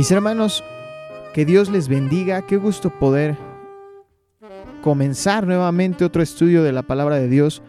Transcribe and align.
Mis 0.00 0.10
hermanos, 0.10 0.64
que 1.34 1.44
Dios 1.44 1.68
les 1.68 1.86
bendiga, 1.88 2.46
qué 2.46 2.56
gusto 2.56 2.88
poder 2.88 3.36
comenzar 4.80 5.46
nuevamente 5.46 6.06
otro 6.06 6.22
estudio 6.22 6.62
de 6.62 6.72
la 6.72 6.80
palabra 6.80 7.16
de 7.16 7.28
Dios, 7.28 7.60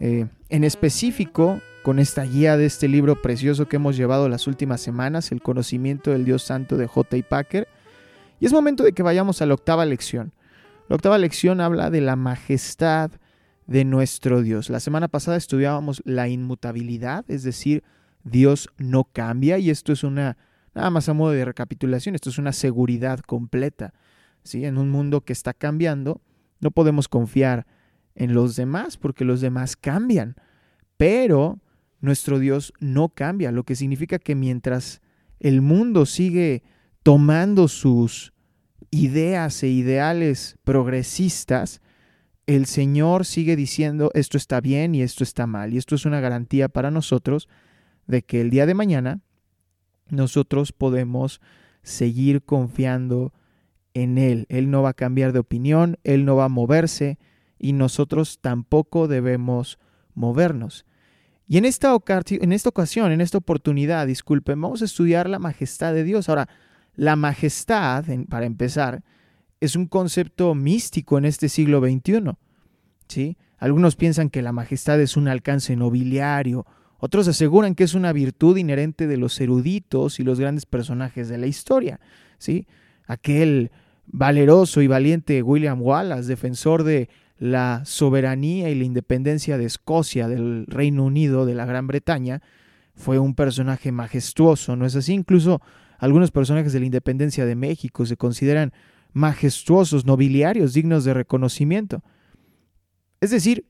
eh, 0.00 0.26
en 0.48 0.64
específico 0.64 1.60
con 1.82 1.98
esta 1.98 2.22
guía 2.22 2.56
de 2.56 2.64
este 2.64 2.88
libro 2.88 3.20
precioso 3.20 3.68
que 3.68 3.76
hemos 3.76 3.94
llevado 3.94 4.30
las 4.30 4.46
últimas 4.46 4.80
semanas, 4.80 5.32
El 5.32 5.42
conocimiento 5.42 6.12
del 6.12 6.24
Dios 6.24 6.44
Santo 6.44 6.78
de 6.78 6.86
J. 6.86 7.18
Packer. 7.28 7.68
Y 8.40 8.46
es 8.46 8.54
momento 8.54 8.82
de 8.82 8.92
que 8.92 9.02
vayamos 9.02 9.42
a 9.42 9.46
la 9.46 9.52
octava 9.52 9.84
lección. 9.84 10.32
La 10.88 10.96
octava 10.96 11.18
lección 11.18 11.60
habla 11.60 11.90
de 11.90 12.00
la 12.00 12.16
majestad 12.16 13.10
de 13.66 13.84
nuestro 13.84 14.40
Dios. 14.40 14.70
La 14.70 14.80
semana 14.80 15.08
pasada 15.08 15.36
estudiábamos 15.36 16.00
la 16.06 16.26
inmutabilidad, 16.26 17.26
es 17.28 17.42
decir, 17.42 17.84
Dios 18.24 18.70
no 18.78 19.04
cambia 19.04 19.58
y 19.58 19.68
esto 19.68 19.92
es 19.92 20.04
una, 20.04 20.38
nada 20.76 20.90
más 20.90 21.08
a 21.08 21.14
modo 21.14 21.32
de 21.32 21.44
recapitulación, 21.44 22.14
esto 22.14 22.28
es 22.28 22.36
una 22.38 22.52
seguridad 22.52 23.20
completa. 23.20 23.94
¿sí? 24.44 24.66
En 24.66 24.76
un 24.76 24.90
mundo 24.90 25.22
que 25.22 25.32
está 25.32 25.54
cambiando, 25.54 26.20
no 26.60 26.70
podemos 26.70 27.08
confiar 27.08 27.66
en 28.14 28.34
los 28.34 28.56
demás 28.56 28.98
porque 28.98 29.24
los 29.24 29.40
demás 29.40 29.74
cambian, 29.74 30.36
pero 30.98 31.60
nuestro 32.00 32.38
Dios 32.38 32.74
no 32.78 33.08
cambia, 33.08 33.52
lo 33.52 33.64
que 33.64 33.74
significa 33.74 34.18
que 34.18 34.34
mientras 34.34 35.00
el 35.40 35.62
mundo 35.62 36.04
sigue 36.04 36.62
tomando 37.02 37.68
sus 37.68 38.34
ideas 38.90 39.62
e 39.62 39.68
ideales 39.68 40.58
progresistas, 40.62 41.80
el 42.46 42.66
Señor 42.66 43.24
sigue 43.24 43.56
diciendo 43.56 44.10
esto 44.12 44.36
está 44.36 44.60
bien 44.60 44.94
y 44.94 45.00
esto 45.00 45.24
está 45.24 45.46
mal. 45.46 45.72
Y 45.72 45.78
esto 45.78 45.94
es 45.94 46.04
una 46.04 46.20
garantía 46.20 46.68
para 46.68 46.90
nosotros 46.90 47.48
de 48.06 48.22
que 48.22 48.42
el 48.42 48.50
día 48.50 48.66
de 48.66 48.74
mañana 48.74 49.20
nosotros 50.08 50.72
podemos 50.72 51.40
seguir 51.82 52.42
confiando 52.42 53.32
en 53.94 54.18
Él. 54.18 54.46
Él 54.48 54.70
no 54.70 54.82
va 54.82 54.90
a 54.90 54.94
cambiar 54.94 55.32
de 55.32 55.38
opinión, 55.38 55.98
Él 56.04 56.24
no 56.24 56.36
va 56.36 56.44
a 56.44 56.48
moverse 56.48 57.18
y 57.58 57.72
nosotros 57.72 58.40
tampoco 58.40 59.08
debemos 59.08 59.78
movernos. 60.14 60.84
Y 61.48 61.58
en 61.58 61.64
esta, 61.64 61.96
en 62.28 62.52
esta 62.52 62.68
ocasión, 62.68 63.12
en 63.12 63.20
esta 63.20 63.38
oportunidad, 63.38 64.06
disculpen, 64.06 64.60
vamos 64.60 64.82
a 64.82 64.86
estudiar 64.86 65.28
la 65.28 65.38
majestad 65.38 65.94
de 65.94 66.02
Dios. 66.02 66.28
Ahora, 66.28 66.48
la 66.96 67.14
majestad, 67.14 68.04
para 68.28 68.46
empezar, 68.46 69.04
es 69.60 69.76
un 69.76 69.86
concepto 69.86 70.54
místico 70.54 71.18
en 71.18 71.24
este 71.24 71.48
siglo 71.48 71.80
XXI. 71.80 72.32
¿sí? 73.06 73.36
Algunos 73.58 73.96
piensan 73.96 74.28
que 74.28 74.42
la 74.42 74.52
majestad 74.52 75.00
es 75.00 75.16
un 75.16 75.28
alcance 75.28 75.76
nobiliario, 75.76 76.66
otros 76.98 77.28
aseguran 77.28 77.74
que 77.74 77.84
es 77.84 77.94
una 77.94 78.12
virtud 78.12 78.56
inherente 78.56 79.06
de 79.06 79.16
los 79.16 79.40
eruditos 79.40 80.18
y 80.20 80.24
los 80.24 80.40
grandes 80.40 80.66
personajes 80.66 81.28
de 81.28 81.38
la 81.38 81.46
historia. 81.46 82.00
¿sí? 82.38 82.66
Aquel 83.06 83.70
valeroso 84.06 84.80
y 84.82 84.86
valiente 84.86 85.42
William 85.42 85.82
Wallace, 85.82 86.28
defensor 86.28 86.84
de 86.84 87.08
la 87.38 87.82
soberanía 87.84 88.70
y 88.70 88.74
la 88.74 88.84
independencia 88.84 89.58
de 89.58 89.66
Escocia, 89.66 90.28
del 90.28 90.66
Reino 90.66 91.04
Unido, 91.04 91.44
de 91.44 91.54
la 91.54 91.66
Gran 91.66 91.86
Bretaña, 91.86 92.40
fue 92.94 93.18
un 93.18 93.34
personaje 93.34 93.92
majestuoso, 93.92 94.74
¿no 94.74 94.86
es 94.86 94.96
así? 94.96 95.12
Incluso 95.12 95.60
algunos 95.98 96.30
personajes 96.30 96.72
de 96.72 96.80
la 96.80 96.86
independencia 96.86 97.44
de 97.44 97.54
México 97.54 98.06
se 98.06 98.16
consideran 98.16 98.72
majestuosos, 99.12 100.06
nobiliarios, 100.06 100.72
dignos 100.72 101.04
de 101.04 101.14
reconocimiento. 101.14 102.02
Es 103.20 103.30
decir, 103.30 103.66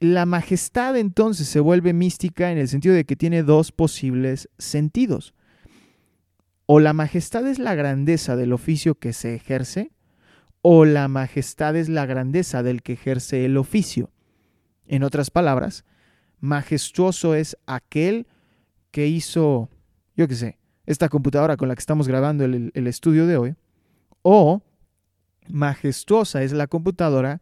la 0.00 0.26
majestad 0.26 0.96
entonces 0.96 1.48
se 1.48 1.60
vuelve 1.60 1.92
mística 1.92 2.52
en 2.52 2.58
el 2.58 2.68
sentido 2.68 2.94
de 2.94 3.04
que 3.04 3.16
tiene 3.16 3.42
dos 3.42 3.72
posibles 3.72 4.48
sentidos. 4.58 5.34
O 6.66 6.80
la 6.80 6.92
majestad 6.92 7.46
es 7.46 7.58
la 7.58 7.74
grandeza 7.74 8.36
del 8.36 8.52
oficio 8.52 8.96
que 8.96 9.12
se 9.12 9.34
ejerce, 9.34 9.92
o 10.62 10.84
la 10.84 11.08
majestad 11.08 11.76
es 11.76 11.88
la 11.88 12.06
grandeza 12.06 12.62
del 12.62 12.82
que 12.82 12.94
ejerce 12.94 13.44
el 13.44 13.56
oficio. 13.56 14.10
En 14.86 15.02
otras 15.02 15.30
palabras, 15.30 15.84
majestuoso 16.40 17.34
es 17.34 17.56
aquel 17.66 18.26
que 18.90 19.06
hizo, 19.06 19.70
yo 20.16 20.28
qué 20.28 20.34
sé, 20.34 20.58
esta 20.84 21.08
computadora 21.08 21.56
con 21.56 21.68
la 21.68 21.74
que 21.74 21.80
estamos 21.80 22.08
grabando 22.08 22.44
el, 22.44 22.70
el 22.74 22.86
estudio 22.86 23.26
de 23.26 23.36
hoy, 23.36 23.54
o 24.22 24.62
majestuosa 25.48 26.42
es 26.42 26.52
la 26.52 26.66
computadora 26.66 27.40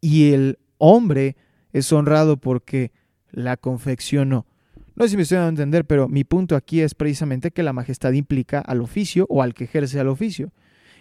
y 0.00 0.32
el 0.32 0.58
hombre 0.78 1.36
es 1.74 1.92
honrado 1.92 2.38
porque 2.38 2.92
la 3.30 3.58
confeccionó. 3.58 4.46
No 4.94 5.04
sé 5.04 5.10
si 5.10 5.16
me 5.16 5.24
estoy 5.24 5.38
dando 5.38 5.48
a 5.48 5.64
entender, 5.64 5.84
pero 5.84 6.08
mi 6.08 6.22
punto 6.22 6.54
aquí 6.54 6.80
es 6.80 6.94
precisamente 6.94 7.50
que 7.50 7.64
la 7.64 7.72
majestad 7.72 8.12
implica 8.12 8.60
al 8.60 8.80
oficio 8.80 9.26
o 9.28 9.42
al 9.42 9.54
que 9.54 9.64
ejerce 9.64 9.98
al 9.98 10.08
oficio. 10.08 10.52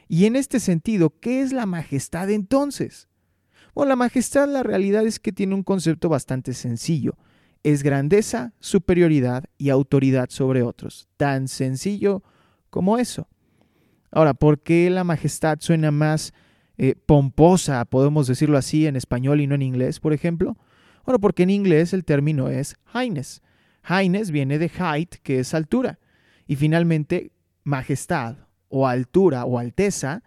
Y 0.10 0.26
en 0.26 0.36
este 0.36 0.60
sentido, 0.60 1.14
¿qué 1.22 1.42
es 1.42 1.54
la 1.54 1.68
majestad 1.68 2.32
entonces? 2.32 3.08
Bueno, 3.76 3.90
la 3.90 3.96
majestad 3.96 4.48
la 4.50 4.64
realidad 4.64 5.06
es 5.06 5.20
que 5.20 5.32
tiene 5.32 5.54
un 5.54 5.64
concepto 5.64 6.10
bastante 6.10 6.54
sencillo. 6.54 7.18
Es 7.62 7.84
grandeza, 7.84 8.54
superioridad 8.60 9.46
y 9.60 9.70
autoridad 9.70 10.30
sobre 10.32 10.64
otros. 10.64 11.08
Tan 11.18 11.48
sencillo 11.48 12.24
como 12.72 12.98
eso. 12.98 13.28
Ahora, 14.12 14.34
¿por 14.34 14.60
qué 14.60 14.90
la 14.90 15.04
majestad 15.04 15.60
suena 15.60 15.92
más 15.92 16.34
eh, 16.84 16.96
pomposa, 17.06 17.86
podemos 17.86 18.28
decirlo 18.28 18.58
así, 18.58 18.88
en 18.88 18.98
español 18.98 19.40
y 19.40 19.48
no 19.48 19.56
en 19.56 19.62
inglés, 19.62 20.02
por 20.02 20.12
ejemplo? 20.12 20.58
Bueno, 21.06 21.18
porque 21.18 21.44
en 21.44 21.50
inglés 21.50 21.94
el 21.94 22.04
término 22.04 22.50
es 22.50 22.76
highness. 22.94 23.42
Highness 23.88 24.32
viene 24.32 24.60
de 24.60 24.68
height, 24.68 25.16
que 25.24 25.40
es 25.40 25.54
altura. 25.54 26.00
Y 26.46 26.58
finalmente, 26.58 27.32
majestad 27.64 28.36
o 28.68 28.86
altura 28.86 29.46
o 29.46 29.60
alteza 29.60 30.24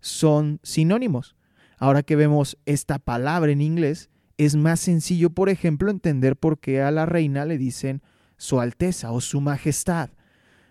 son 0.00 0.58
sinónimos. 0.64 1.36
Ahora 1.78 2.02
que 2.02 2.16
vemos 2.16 2.58
esta 2.66 2.98
palabra 2.98 3.52
en 3.52 3.60
inglés, 3.60 4.10
es 4.36 4.56
más 4.56 4.80
sencillo, 4.80 5.30
por 5.30 5.48
ejemplo, 5.48 5.92
entender 5.92 6.36
por 6.36 6.58
qué 6.58 6.82
a 6.82 6.90
la 6.90 7.06
reina 7.06 7.44
le 7.44 7.56
dicen 7.56 8.02
su 8.36 8.58
alteza 8.58 9.12
o 9.12 9.20
su 9.20 9.40
majestad. 9.40 10.10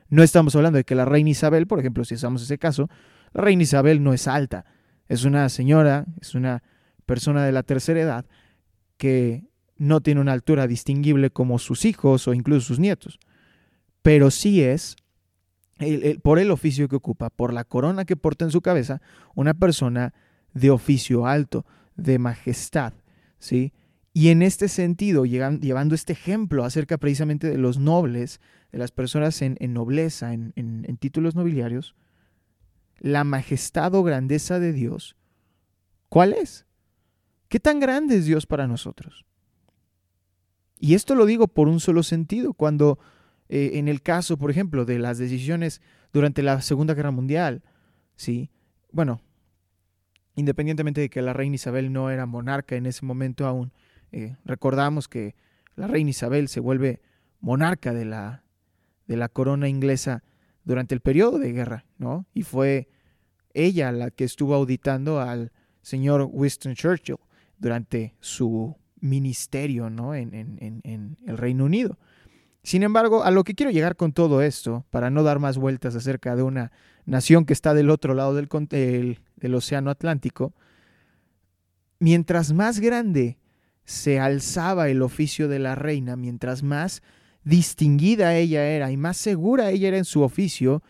No 0.09 0.21
estamos 0.21 0.53
hablando 0.57 0.75
de 0.75 0.83
que 0.83 0.95
la 0.95 1.05
reina 1.05 1.29
Isabel, 1.29 1.65
por 1.65 1.79
ejemplo, 1.79 2.03
si 2.03 2.15
usamos 2.15 2.43
ese 2.43 2.57
caso, 2.57 2.89
la 3.31 3.41
reina 3.41 3.63
Isabel 3.63 4.03
no 4.03 4.11
es 4.11 4.27
alta, 4.27 4.65
es 5.09 5.25
una 5.25 5.49
señora, 5.49 6.05
es 6.21 6.35
una 6.35 6.63
persona 7.05 7.43
de 7.43 7.51
la 7.51 7.63
tercera 7.63 7.99
edad 7.99 8.25
que 8.97 9.43
no 9.77 10.01
tiene 10.01 10.21
una 10.21 10.33
altura 10.33 10.67
distinguible 10.67 11.31
como 11.31 11.59
sus 11.59 11.85
hijos 11.85 12.27
o 12.27 12.33
incluso 12.33 12.67
sus 12.67 12.79
nietos, 12.79 13.19
pero 14.01 14.31
sí 14.31 14.61
es, 14.61 14.95
por 16.21 16.39
el 16.39 16.51
oficio 16.51 16.87
que 16.87 16.95
ocupa, 16.95 17.29
por 17.29 17.53
la 17.53 17.63
corona 17.63 18.05
que 18.05 18.15
porta 18.15 18.45
en 18.45 18.51
su 18.51 18.61
cabeza, 18.61 19.01
una 19.35 19.53
persona 19.53 20.13
de 20.53 20.69
oficio 20.69 21.25
alto, 21.25 21.65
de 21.95 22.19
majestad, 22.19 22.93
¿sí? 23.39 23.73
Y 24.13 24.29
en 24.29 24.41
este 24.41 24.67
sentido, 24.67 25.25
llevando 25.25 25.95
este 25.95 26.13
ejemplo 26.13 26.65
acerca 26.65 26.97
precisamente 26.97 27.47
de 27.47 27.57
los 27.57 27.77
nobles, 27.77 28.41
de 28.71 28.79
las 28.79 28.91
personas 28.91 29.41
en, 29.41 29.57
nobleza, 29.73 30.33
en, 30.33 30.97
títulos 30.99 31.35
nobiliarios, 31.35 31.95
la 32.99 33.23
majestad 33.23 33.93
o 33.95 34.03
grandeza 34.03 34.59
de 34.59 34.73
Dios, 34.73 35.15
¿cuál 36.09 36.33
es? 36.33 36.65
¿Qué 37.47 37.59
tan 37.59 37.79
grande 37.79 38.17
es 38.17 38.25
Dios 38.25 38.45
para 38.45 38.67
nosotros? 38.67 39.25
Y 40.79 40.93
esto 40.93 41.15
lo 41.15 41.25
digo 41.25 41.47
por 41.47 41.67
un 41.67 41.79
solo 41.79 42.03
sentido, 42.03 42.53
cuando 42.53 42.99
eh, 43.49 43.71
en 43.73 43.87
el 43.87 44.01
caso, 44.01 44.37
por 44.37 44.51
ejemplo, 44.51 44.85
de 44.85 44.99
las 44.99 45.17
decisiones 45.17 45.81
durante 46.13 46.43
la 46.43 46.61
Segunda 46.61 46.93
Guerra 46.93 47.11
Mundial, 47.11 47.63
¿sí? 48.15 48.49
Bueno, 48.91 49.21
independientemente 50.35 51.01
de 51.01 51.09
que 51.09 51.21
la 51.21 51.33
reina 51.33 51.55
Isabel 51.55 51.91
no 51.91 52.09
era 52.11 52.25
monarca 52.25 52.75
en 52.75 52.85
ese 52.85 53.05
momento 53.05 53.45
aún, 53.45 53.73
eh, 54.11 54.37
recordamos 54.45 55.07
que 55.07 55.35
la 55.75 55.87
reina 55.87 56.11
Isabel 56.11 56.47
se 56.47 56.59
vuelve 56.59 57.01
monarca 57.39 57.93
de 57.93 58.05
la, 58.05 58.43
de 59.07 59.17
la 59.17 59.29
corona 59.29 59.67
inglesa 59.67 60.23
durante 60.69 60.93
el 60.93 61.01
periodo 61.01 61.39
de 61.39 61.51
guerra, 61.51 61.83
¿no? 61.97 62.27
Y 62.31 62.43
fue 62.43 62.89
ella 63.55 63.91
la 63.91 64.11
que 64.11 64.23
estuvo 64.23 64.53
auditando 64.53 65.19
al 65.19 65.51
señor 65.81 66.29
Winston 66.31 66.75
Churchill 66.75 67.15
durante 67.57 68.13
su 68.19 68.77
ministerio, 68.99 69.89
¿no? 69.89 70.13
En, 70.13 71.17
el 71.25 71.37
Reino 71.39 71.65
Unido. 71.65 71.97
Sin 72.61 72.83
embargo, 72.83 73.23
a 73.23 73.31
lo 73.31 73.43
que 73.43 73.55
quiero 73.55 73.71
llegar 73.71 73.95
con 73.95 74.13
todo 74.13 74.43
esto, 74.43 74.85
para 74.91 75.09
no 75.09 75.23
dar 75.23 75.39
más 75.39 75.57
vueltas 75.57 75.95
acerca 75.95 76.35
de 76.35 76.43
una 76.43 76.71
nación 77.03 77.45
que 77.45 77.53
está 77.53 77.73
del 77.73 77.89
otro 77.89 78.13
lado 78.13 78.35
del, 78.35 79.17
del 79.37 79.55
Océano 79.55 79.89
Atlántico, 79.89 80.53
mientras 81.97 82.53
más 82.53 82.79
grande 82.79 83.39
se 83.85 84.19
alzaba 84.19 84.89
el 84.89 85.01
oficio 85.01 85.47
de 85.47 85.57
la 85.57 85.73
reina, 85.73 86.15
mientras 86.15 86.61
más 86.61 87.01
distinguida 87.49 88.35
ella 88.35 88.63
era 88.67 88.91
y 88.91 88.97
más 88.97 89.17
segura 89.17 89.71
ella 89.71 89.87
era 89.87 89.97
en 89.97 90.05
su 90.05 90.21
oficio, 90.21 90.83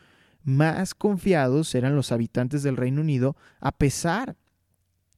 más 0.44 0.94
confiados 0.94 1.74
eran 1.74 1.96
los 1.96 2.12
habitantes 2.12 2.64
del 2.64 2.76
Reino 2.76 3.00
Unido 3.02 3.38
a 3.62 3.72
pesar 3.72 4.36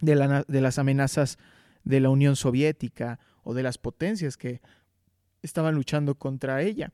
de, 0.02 0.16
la, 0.16 0.46
las 0.48 0.78
amenazas 0.78 1.40
de 1.84 2.00
la 2.00 2.10
Unión 2.10 2.36
Soviética 2.36 3.20
o 3.44 3.56
de 3.56 3.64
las 3.64 3.80
potencias 3.80 4.38
que 4.38 4.62
estaban 5.42 5.74
luchando 5.74 6.14
contra 6.14 6.62
ella. 6.62 6.92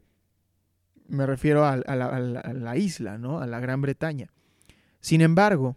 Me 1.10 1.26
refiero 1.26 1.66
a, 1.66 1.76
la, 1.76 2.78
isla, 2.78 3.18
¿no? 3.18 3.40
A 3.40 3.48
la 3.48 3.60
Gran 3.60 3.82
Bretaña. 3.82 4.32
Sin 5.02 5.22
embargo, 5.22 5.76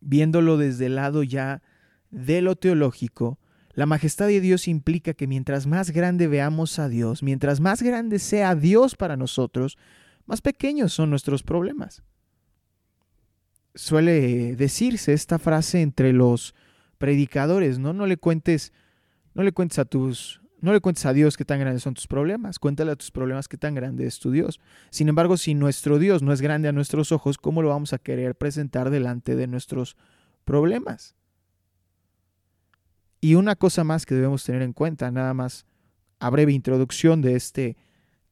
viéndolo 0.00 0.56
desde 0.56 0.86
el 0.86 0.94
lado 0.96 1.22
ya 1.22 1.62
de 2.10 2.40
lo 2.40 2.56
teológico, 2.56 3.38
la 3.74 3.86
majestad 3.86 4.28
de 4.28 4.40
Dios 4.40 4.68
implica 4.68 5.14
que 5.14 5.26
mientras 5.26 5.66
más 5.66 5.90
grande 5.90 6.28
veamos 6.28 6.78
a 6.78 6.88
Dios, 6.88 7.22
mientras 7.22 7.60
más 7.60 7.82
grande 7.82 8.18
sea 8.18 8.54
Dios 8.54 8.94
para 8.94 9.16
nosotros, 9.16 9.76
más 10.26 10.40
pequeños 10.40 10.92
son 10.92 11.10
nuestros 11.10 11.42
problemas. 11.42 12.02
Suele 13.74 14.54
decirse 14.54 15.12
esta 15.12 15.40
frase 15.40 15.82
entre 15.82 16.12
los 16.12 16.54
predicadores, 16.98 17.80
¿no? 17.80 17.92
No 17.92 18.06
le 18.06 18.16
cuentes, 18.16 18.72
no 19.34 19.42
le 19.42 19.50
cuentes 19.50 19.80
a 19.80 19.84
tus, 19.84 20.40
no 20.60 20.72
le 20.72 20.80
cuentes 20.80 21.04
a 21.06 21.12
Dios 21.12 21.36
qué 21.36 21.44
tan 21.44 21.58
grandes 21.58 21.82
son 21.82 21.94
tus 21.94 22.06
problemas, 22.06 22.60
cuéntale 22.60 22.92
a 22.92 22.96
tus 22.96 23.10
problemas 23.10 23.48
qué 23.48 23.56
tan 23.56 23.74
grande 23.74 24.06
es 24.06 24.20
tu 24.20 24.30
Dios. 24.30 24.60
Sin 24.90 25.08
embargo, 25.08 25.36
si 25.36 25.54
nuestro 25.54 25.98
Dios 25.98 26.22
no 26.22 26.32
es 26.32 26.40
grande 26.40 26.68
a 26.68 26.72
nuestros 26.72 27.10
ojos, 27.10 27.38
¿cómo 27.38 27.60
lo 27.60 27.70
vamos 27.70 27.92
a 27.92 27.98
querer 27.98 28.36
presentar 28.36 28.90
delante 28.90 29.34
de 29.34 29.48
nuestros 29.48 29.96
problemas? 30.44 31.16
Y 33.24 33.36
una 33.36 33.56
cosa 33.56 33.84
más 33.84 34.04
que 34.04 34.14
debemos 34.14 34.44
tener 34.44 34.60
en 34.60 34.74
cuenta, 34.74 35.10
nada 35.10 35.32
más 35.32 35.64
a 36.20 36.28
breve 36.28 36.52
introducción 36.52 37.22
de 37.22 37.36
este 37.36 37.78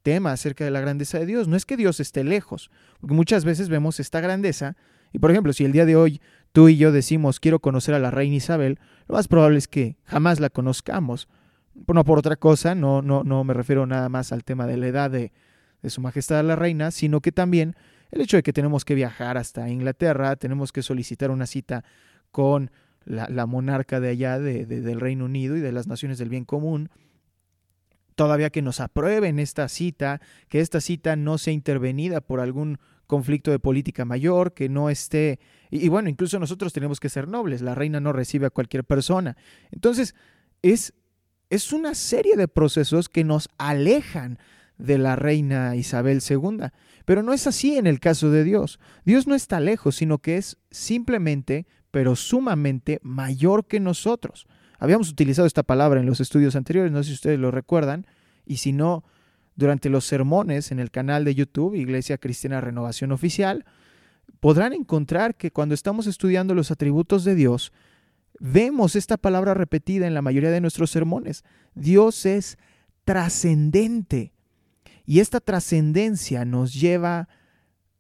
tema 0.02 0.32
acerca 0.32 0.66
de 0.66 0.70
la 0.70 0.82
grandeza 0.82 1.18
de 1.18 1.24
Dios, 1.24 1.48
no 1.48 1.56
es 1.56 1.64
que 1.64 1.78
Dios 1.78 1.98
esté 1.98 2.24
lejos, 2.24 2.70
porque 3.00 3.14
muchas 3.14 3.46
veces 3.46 3.70
vemos 3.70 4.00
esta 4.00 4.20
grandeza 4.20 4.76
y 5.10 5.18
por 5.18 5.30
ejemplo, 5.30 5.54
si 5.54 5.64
el 5.64 5.72
día 5.72 5.86
de 5.86 5.96
hoy 5.96 6.20
tú 6.52 6.68
y 6.68 6.76
yo 6.76 6.92
decimos 6.92 7.40
quiero 7.40 7.60
conocer 7.60 7.94
a 7.94 7.98
la 7.98 8.10
reina 8.10 8.36
Isabel, 8.36 8.80
lo 9.08 9.14
más 9.14 9.28
probable 9.28 9.56
es 9.56 9.66
que 9.66 9.96
jamás 10.04 10.40
la 10.40 10.50
conozcamos. 10.50 11.26
No 11.86 12.04
por 12.04 12.18
otra 12.18 12.36
cosa, 12.36 12.74
no, 12.74 13.00
no, 13.00 13.24
no 13.24 13.44
me 13.44 13.54
refiero 13.54 13.86
nada 13.86 14.10
más 14.10 14.30
al 14.30 14.44
tema 14.44 14.66
de 14.66 14.76
la 14.76 14.88
edad 14.88 15.10
de, 15.10 15.32
de 15.80 15.88
su 15.88 16.02
majestad 16.02 16.44
la 16.44 16.54
reina, 16.54 16.90
sino 16.90 17.22
que 17.22 17.32
también 17.32 17.76
el 18.10 18.20
hecho 18.20 18.36
de 18.36 18.42
que 18.42 18.52
tenemos 18.52 18.84
que 18.84 18.94
viajar 18.94 19.38
hasta 19.38 19.70
Inglaterra, 19.70 20.36
tenemos 20.36 20.70
que 20.70 20.82
solicitar 20.82 21.30
una 21.30 21.46
cita 21.46 21.82
con 22.30 22.70
la, 23.04 23.46
monarca 23.46 24.00
de 24.00 24.10
allá 24.10 24.38
de, 24.38 24.66
del 24.66 25.00
Reino 25.00 25.24
Unido 25.24 25.56
y 25.56 25.60
de 25.60 25.72
las 25.72 25.86
naciones 25.86 26.18
del 26.18 26.28
bien 26.28 26.44
común, 26.44 26.90
todavía 28.14 28.50
que 28.50 28.62
nos 28.62 28.80
aprueben 28.80 29.38
esta 29.38 29.68
cita, 29.68 30.20
que 30.48 30.60
esta 30.60 30.80
cita 30.80 31.16
no 31.16 31.38
sea 31.38 31.52
intervenida 31.52 32.20
por 32.20 32.40
algún 32.40 32.78
conflicto 33.06 33.50
de 33.50 33.58
política 33.58 34.04
mayor, 34.04 34.54
que 34.54 34.68
no 34.68 34.90
esté... 34.90 35.38
Y, 35.70 35.88
bueno, 35.88 36.08
incluso 36.08 36.38
nosotros 36.38 36.72
tenemos 36.72 37.00
que 37.00 37.08
ser 37.08 37.28
nobles, 37.28 37.62
la 37.62 37.74
reina 37.74 38.00
no 38.00 38.12
recibe 38.12 38.46
a 38.46 38.50
cualquier 38.50 38.84
persona. 38.84 39.36
Entonces, 39.70 40.14
es, 40.62 40.94
es 41.50 41.72
una 41.72 41.94
serie 41.94 42.36
de 42.36 42.48
procesos 42.48 43.08
que 43.08 43.24
nos 43.24 43.48
alejan 43.58 44.38
de 44.78 44.98
la 44.98 45.16
reina 45.16 45.76
Isabel 45.76 46.20
II. 46.28 46.68
Pero 47.04 47.22
no 47.22 47.32
es 47.32 47.46
así 47.46 47.76
en 47.76 47.86
el 47.86 48.00
caso 48.00 48.30
de 48.30 48.44
Dios. 48.44 48.78
Dios 49.04 49.26
no 49.26 49.34
está 49.34 49.60
lejos, 49.60 49.96
sino 49.96 50.18
que 50.18 50.36
es 50.36 50.58
simplemente, 50.70 51.66
pero 51.92 52.16
sumamente 52.16 52.98
mayor 53.02 53.66
que 53.66 53.78
nosotros. 53.78 54.48
Habíamos 54.80 55.08
utilizado 55.08 55.46
esta 55.46 55.62
palabra 55.62 56.00
en 56.00 56.06
los 56.06 56.18
estudios 56.18 56.56
anteriores, 56.56 56.90
no 56.90 57.04
sé 57.04 57.10
si 57.10 57.14
ustedes 57.14 57.38
lo 57.38 57.52
recuerdan, 57.52 58.06
y 58.44 58.56
si 58.56 58.72
no, 58.72 59.04
durante 59.54 59.90
los 59.90 60.04
sermones 60.04 60.72
en 60.72 60.80
el 60.80 60.90
canal 60.90 61.24
de 61.24 61.36
YouTube, 61.36 61.74
Iglesia 61.74 62.18
Cristiana 62.18 62.60
Renovación 62.60 63.12
Oficial, 63.12 63.64
podrán 64.40 64.72
encontrar 64.72 65.36
que 65.36 65.52
cuando 65.52 65.74
estamos 65.74 66.08
estudiando 66.08 66.54
los 66.54 66.72
atributos 66.72 67.22
de 67.24 67.36
Dios, 67.36 67.72
vemos 68.40 68.96
esta 68.96 69.18
palabra 69.18 69.54
repetida 69.54 70.06
en 70.06 70.14
la 70.14 70.22
mayoría 70.22 70.50
de 70.50 70.62
nuestros 70.62 70.90
sermones. 70.90 71.44
Dios 71.74 72.26
es 72.26 72.58
trascendente. 73.04 74.32
Y 75.04 75.20
esta 75.20 75.40
trascendencia 75.40 76.44
nos 76.44 76.72
lleva 76.72 77.28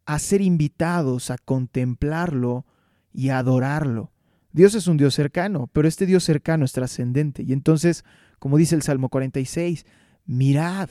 a 0.06 0.18
ser 0.18 0.40
invitados 0.40 1.30
a 1.30 1.36
contemplarlo 1.36 2.64
y 3.12 3.30
adorarlo. 3.30 4.12
Dios 4.52 4.74
es 4.74 4.86
un 4.86 4.96
Dios 4.96 5.14
cercano, 5.14 5.68
pero 5.72 5.88
este 5.88 6.06
Dios 6.06 6.24
cercano 6.24 6.64
es 6.64 6.72
trascendente. 6.72 7.42
Y 7.42 7.52
entonces, 7.52 8.04
como 8.38 8.58
dice 8.58 8.74
el 8.74 8.82
Salmo 8.82 9.08
46, 9.08 9.86
mirad, 10.26 10.90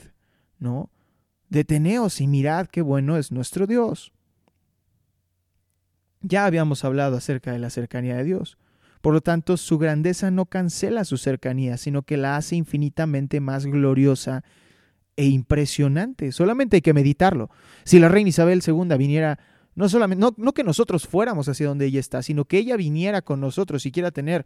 ¿no? 0.57 0.89
Deteneos 1.49 2.21
y 2.21 2.27
mirad 2.27 2.67
qué 2.67 2.81
bueno 2.81 3.17
es 3.17 3.31
nuestro 3.31 3.67
Dios. 3.67 4.13
Ya 6.21 6.45
habíamos 6.45 6.83
hablado 6.85 7.17
acerca 7.17 7.51
de 7.51 7.59
la 7.59 7.69
cercanía 7.69 8.15
de 8.15 8.23
Dios. 8.23 8.57
Por 9.01 9.13
lo 9.13 9.21
tanto, 9.21 9.57
su 9.57 9.77
grandeza 9.77 10.29
no 10.31 10.45
cancela 10.45 11.03
su 11.05 11.17
cercanía, 11.17 11.77
sino 11.77 12.03
que 12.03 12.17
la 12.17 12.37
hace 12.37 12.55
infinitamente 12.55 13.39
más 13.39 13.65
gloriosa 13.65 14.43
e 15.15 15.25
impresionante. 15.25 16.31
Solamente 16.31 16.77
hay 16.77 16.81
que 16.81 16.93
meditarlo. 16.93 17.49
Si 17.83 17.99
la 17.99 18.09
reina 18.09 18.29
Isabel 18.29 18.61
II 18.65 18.97
viniera, 18.97 19.39
no 19.75 19.89
solamente, 19.89 20.21
no, 20.21 20.33
no 20.37 20.53
que 20.53 20.63
nosotros 20.63 21.07
fuéramos 21.07 21.47
hacia 21.47 21.67
donde 21.67 21.85
ella 21.85 21.99
está, 21.99 22.21
sino 22.21 22.45
que 22.45 22.57
ella 22.57 22.75
viniera 22.77 23.21
con 23.21 23.39
nosotros 23.39 23.85
y 23.85 23.91
quiera 23.91 24.11
tener 24.11 24.45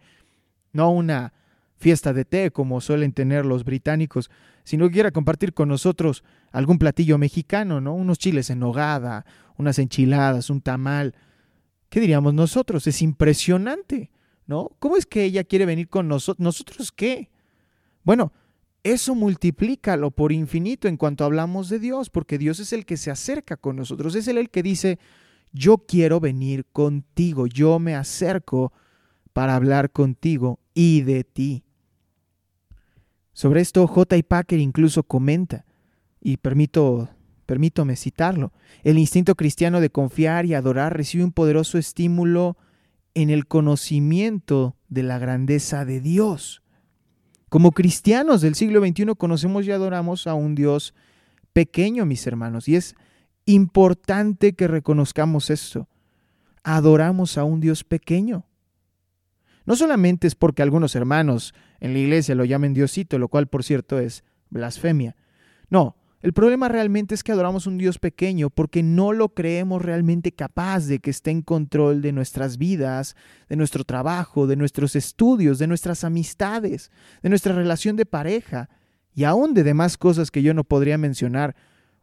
no 0.71 0.91
una 0.91 1.33
fiesta 1.77 2.13
de 2.13 2.25
té 2.25 2.51
como 2.51 2.81
suelen 2.81 3.11
tener 3.11 3.45
los 3.45 3.63
británicos, 3.63 4.29
sino 4.63 4.87
que 4.87 4.93
quiera 4.93 5.11
compartir 5.11 5.53
con 5.53 5.69
nosotros 5.69 6.23
algún 6.51 6.77
platillo 6.77 7.17
mexicano, 7.17 7.81
¿no? 7.81 7.93
Unos 7.93 8.17
chiles 8.17 8.49
en 8.49 8.59
nogada, 8.59 9.25
unas 9.57 9.79
enchiladas, 9.79 10.49
un 10.49 10.61
tamal. 10.61 11.15
¿Qué 11.89 11.99
diríamos 11.99 12.33
nosotros? 12.33 12.87
Es 12.87 13.01
impresionante, 13.01 14.11
¿no? 14.47 14.71
¿Cómo 14.79 14.97
es 14.97 15.05
que 15.05 15.23
ella 15.23 15.43
quiere 15.43 15.65
venir 15.65 15.87
con 15.87 16.07
nosotros? 16.07 16.43
¿Nosotros 16.43 16.91
qué? 16.91 17.29
Bueno, 18.03 18.31
eso 18.85 19.15
multiplícalo 19.15 20.11
por 20.11 20.31
infinito 20.31 20.87
en 20.87 20.95
cuanto 20.95 21.25
hablamos 21.25 21.69
de 21.69 21.79
Dios, 21.79 22.11
porque 22.11 22.37
Dios 22.37 22.59
es 22.59 22.71
el 22.71 22.85
que 22.85 22.97
se 22.97 23.09
acerca 23.09 23.57
con 23.57 23.75
nosotros, 23.75 24.13
es 24.13 24.27
Él 24.27 24.37
el 24.37 24.51
que 24.51 24.61
dice, 24.61 24.99
yo 25.51 25.79
quiero 25.79 26.19
venir 26.19 26.65
contigo, 26.71 27.47
yo 27.47 27.79
me 27.79 27.95
acerco 27.95 28.71
para 29.33 29.55
hablar 29.55 29.91
contigo 29.91 30.59
y 30.75 31.01
de 31.01 31.23
ti. 31.23 31.63
Sobre 33.33 33.61
esto 33.61 33.87
J. 33.87 34.17
Packer 34.21 34.59
incluso 34.59 35.01
comenta, 35.01 35.65
y 36.21 36.37
permito, 36.37 37.09
permítome 37.47 37.95
citarlo, 37.95 38.53
el 38.83 38.99
instinto 38.99 39.33
cristiano 39.33 39.81
de 39.81 39.89
confiar 39.89 40.45
y 40.45 40.53
adorar 40.53 40.95
recibe 40.95 41.23
un 41.23 41.31
poderoso 41.31 41.79
estímulo 41.79 42.55
en 43.15 43.31
el 43.31 43.47
conocimiento 43.47 44.75
de 44.89 45.01
la 45.01 45.17
grandeza 45.17 45.85
de 45.85 46.01
Dios. 46.01 46.61
Como 47.49 47.71
cristianos 47.71 48.41
del 48.41 48.55
siglo 48.55 48.85
XXI 48.85 49.15
conocemos 49.17 49.65
y 49.65 49.71
adoramos 49.71 50.27
a 50.27 50.33
un 50.33 50.55
Dios 50.55 50.93
pequeño, 51.53 52.05
mis 52.05 52.25
hermanos, 52.27 52.67
y 52.67 52.75
es 52.75 52.95
importante 53.45 54.53
que 54.53 54.67
reconozcamos 54.67 55.49
esto. 55.49 55.87
Adoramos 56.63 57.37
a 57.37 57.43
un 57.43 57.59
Dios 57.61 57.83
pequeño. 57.83 58.45
No 59.65 59.75
solamente 59.75 60.27
es 60.27 60.35
porque 60.35 60.61
algunos 60.61 60.95
hermanos 60.95 61.53
en 61.79 61.93
la 61.93 61.99
iglesia 61.99 62.35
lo 62.35 62.45
llamen 62.45 62.73
Diosito, 62.73 63.17
lo 63.17 63.29
cual 63.29 63.47
por 63.47 63.63
cierto 63.63 63.99
es 63.99 64.23
blasfemia. 64.49 65.15
No, 65.69 65.95
el 66.25 66.33
problema 66.33 66.69
realmente 66.69 67.13
es 67.13 67.23
que 67.23 67.31
adoramos 67.31 67.67
un 67.67 67.77
Dios 67.77 67.99
pequeño 67.99 68.49
porque 68.49 68.81
no 68.81 69.13
lo 69.13 69.35
creemos 69.35 69.83
realmente 69.83 70.31
capaz 70.31 70.87
de 70.87 70.97
que 70.97 71.11
esté 71.11 71.29
en 71.29 71.43
control 71.43 72.01
de 72.01 72.13
nuestras 72.13 72.57
vidas, 72.57 73.15
de 73.47 73.55
nuestro 73.55 73.83
trabajo, 73.83 74.47
de 74.47 74.55
nuestros 74.55 74.95
estudios, 74.95 75.59
de 75.59 75.67
nuestras 75.67 76.03
amistades, 76.03 76.89
de 77.21 77.29
nuestra 77.29 77.53
relación 77.53 77.95
de 77.95 78.07
pareja 78.07 78.71
y 79.13 79.25
aún 79.25 79.53
de 79.53 79.61
demás 79.61 79.99
cosas 79.99 80.31
que 80.31 80.41
yo 80.41 80.55
no 80.55 80.63
podría 80.63 80.97
mencionar 80.97 81.55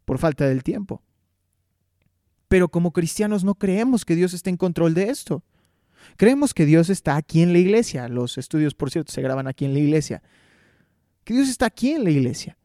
por 0.05 0.19
falta 0.19 0.47
del 0.47 0.63
tiempo. 0.63 1.03
Pero 2.47 2.69
como 2.69 2.93
cristianos 2.93 3.43
no 3.43 3.57
creemos 3.57 4.05
que 4.05 4.15
Dios 4.15 4.35
esté 4.35 4.51
en 4.51 4.57
control 4.57 4.95
de 4.95 5.09
esto. 5.09 5.43
Creemos 6.17 6.55
que 6.55 6.65
Dios 6.65 6.91
está 6.91 7.17
aquí 7.17 7.43
en 7.43 7.53
la 7.53 7.59
iglesia. 7.59 8.07
Los 8.07 8.39
estudios, 8.39 8.75
por 8.75 8.93
cierto, 8.93 9.11
se 9.11 9.21
graban 9.21 9.49
aquí 9.49 9.65
en 9.65 9.73
la 9.73 9.81
iglesia. 9.81 10.23
Que 11.25 11.35
Dios 11.35 11.49
está 11.49 11.67
aquí 11.67 11.91
en 11.91 12.05
la 12.05 12.11
iglesia. 12.11 12.57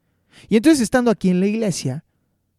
Y 0.50 0.58
entonces, 0.58 0.82
estando 0.82 1.12
aquí 1.12 1.30
en 1.30 1.40
la 1.40 1.48
iglesia, 1.48 2.04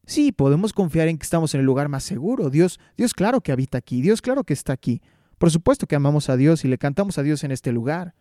sí, 0.07 0.33
podemos 0.33 0.73
confiar 0.73 1.09
en 1.09 1.19
que 1.19 1.25
estamos 1.25 1.55
en 1.55 1.61
el 1.61 1.67
lugar 1.67 1.89
más 1.89 2.05
seguro. 2.05 2.51
Dios, 2.51 2.81
Dios 2.97 3.15
claro 3.15 3.41
que 3.41 3.53
habita 3.53 3.79
aquí. 3.79 4.01
Dios 4.01 4.23
claro 4.23 4.45
que 4.45 4.55
está 4.55 4.73
aquí. 4.73 5.03
Por 5.39 5.51
supuesto 5.51 5.87
que 5.87 5.97
amamos 5.97 6.29
a 6.29 6.37
Dios 6.37 6.65
y 6.65 6.69
le 6.69 6.79
cantamos 6.79 7.19
a 7.19 7.23
Dios 7.23 7.45
en 7.45 7.53
este 7.53 7.73
lugar. 7.73 8.15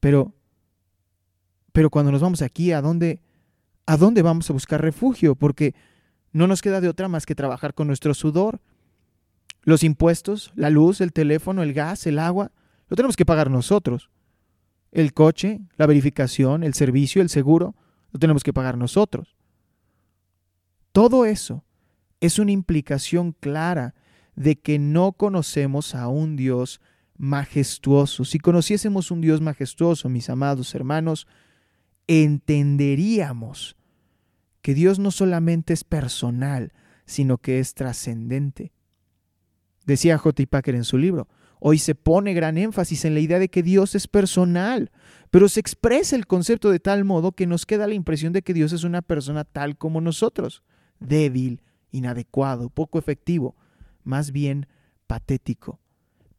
Pero, 0.00 0.34
pero 1.72 1.90
cuando 1.90 2.12
nos 2.12 2.20
vamos 2.20 2.42
aquí, 2.42 2.72
¿a 2.72 2.80
dónde, 2.80 3.20
¿a 3.86 3.96
dónde 3.96 4.22
vamos 4.22 4.48
a 4.50 4.52
buscar 4.52 4.80
refugio? 4.82 5.34
Porque 5.34 5.74
no 6.32 6.46
nos 6.46 6.62
queda 6.62 6.80
de 6.80 6.88
otra 6.88 7.08
más 7.08 7.26
que 7.26 7.34
trabajar 7.34 7.74
con 7.74 7.86
nuestro 7.86 8.14
sudor 8.14 8.60
los 9.68 9.82
impuestos, 9.82 10.50
la 10.54 10.70
luz, 10.70 11.02
el 11.02 11.12
teléfono, 11.12 11.62
el 11.62 11.74
gas, 11.74 12.06
el 12.06 12.18
agua, 12.18 12.52
lo 12.88 12.96
tenemos 12.96 13.16
que 13.16 13.26
pagar 13.26 13.50
nosotros. 13.50 14.10
El 14.92 15.12
coche, 15.12 15.60
la 15.76 15.84
verificación, 15.86 16.62
el 16.62 16.72
servicio, 16.72 17.20
el 17.20 17.28
seguro, 17.28 17.74
lo 18.10 18.18
tenemos 18.18 18.42
que 18.42 18.52
pagar 18.52 18.76
nosotros. 18.76 19.36
Todo 20.92 21.24
eso 21.24 21.64
es 22.20 22.38
una 22.38 22.52
implicación 22.52 23.32
clara 23.32 23.94
de 24.34 24.56
que 24.56 24.78
no 24.78 25.12
conocemos 25.12 25.94
a 25.94 26.08
un 26.08 26.36
Dios 26.36 26.80
majestuoso. 27.16 28.24
Si 28.24 28.38
conociésemos 28.38 29.10
un 29.10 29.20
Dios 29.20 29.40
majestuoso, 29.40 30.08
mis 30.08 30.30
amados 30.30 30.74
hermanos, 30.74 31.26
entenderíamos 32.06 33.76
que 34.62 34.74
Dios 34.74 34.98
no 34.98 35.10
solamente 35.10 35.72
es 35.72 35.84
personal, 35.84 36.72
sino 37.04 37.38
que 37.38 37.58
es 37.58 37.74
trascendente. 37.74 38.72
Decía 39.84 40.18
J. 40.18 40.44
Packer 40.46 40.74
en 40.74 40.84
su 40.84 40.98
libro, 40.98 41.28
hoy 41.60 41.78
se 41.78 41.94
pone 41.94 42.34
gran 42.34 42.58
énfasis 42.58 43.04
en 43.04 43.14
la 43.14 43.20
idea 43.20 43.38
de 43.38 43.48
que 43.48 43.62
Dios 43.62 43.94
es 43.94 44.06
personal, 44.06 44.90
pero 45.30 45.48
se 45.48 45.60
expresa 45.60 46.16
el 46.16 46.26
concepto 46.26 46.70
de 46.70 46.80
tal 46.80 47.04
modo 47.04 47.32
que 47.32 47.46
nos 47.46 47.66
queda 47.66 47.86
la 47.86 47.94
impresión 47.94 48.32
de 48.32 48.42
que 48.42 48.54
Dios 48.54 48.72
es 48.72 48.84
una 48.84 49.02
persona 49.02 49.44
tal 49.44 49.76
como 49.76 50.00
nosotros, 50.00 50.62
débil, 51.00 51.62
inadecuado, 51.90 52.70
poco 52.70 52.98
efectivo, 52.98 53.56
más 54.04 54.32
bien 54.32 54.66
patético. 55.06 55.80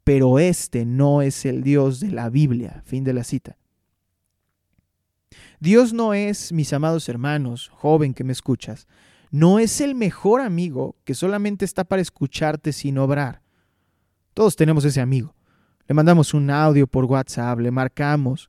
Pero 0.04 0.38
este 0.38 0.84
no 0.84 1.22
es 1.22 1.44
el 1.44 1.62
Dios 1.62 2.00
de 2.00 2.10
la 2.10 2.30
Biblia. 2.30 2.82
Fin 2.84 3.04
de 3.04 3.12
la 3.12 3.22
cita. 3.22 3.56
Dios 5.60 5.92
no 5.92 6.14
es, 6.14 6.52
mis 6.52 6.72
amados 6.72 7.08
hermanos, 7.08 7.68
joven 7.68 8.14
que 8.14 8.24
me 8.24 8.32
escuchas, 8.32 8.88
no 9.30 9.58
es 9.58 9.80
el 9.80 9.94
mejor 9.94 10.40
amigo 10.40 10.96
que 11.04 11.14
solamente 11.14 11.64
está 11.64 11.84
para 11.84 12.02
escucharte 12.02 12.72
sin 12.72 12.98
obrar. 12.98 13.42
Todos 14.34 14.56
tenemos 14.56 14.84
ese 14.84 15.00
amigo. 15.00 15.34
Le 15.86 15.94
mandamos 15.94 16.34
un 16.34 16.50
audio 16.50 16.86
por 16.86 17.04
WhatsApp, 17.04 17.60
le 17.60 17.70
marcamos. 17.70 18.48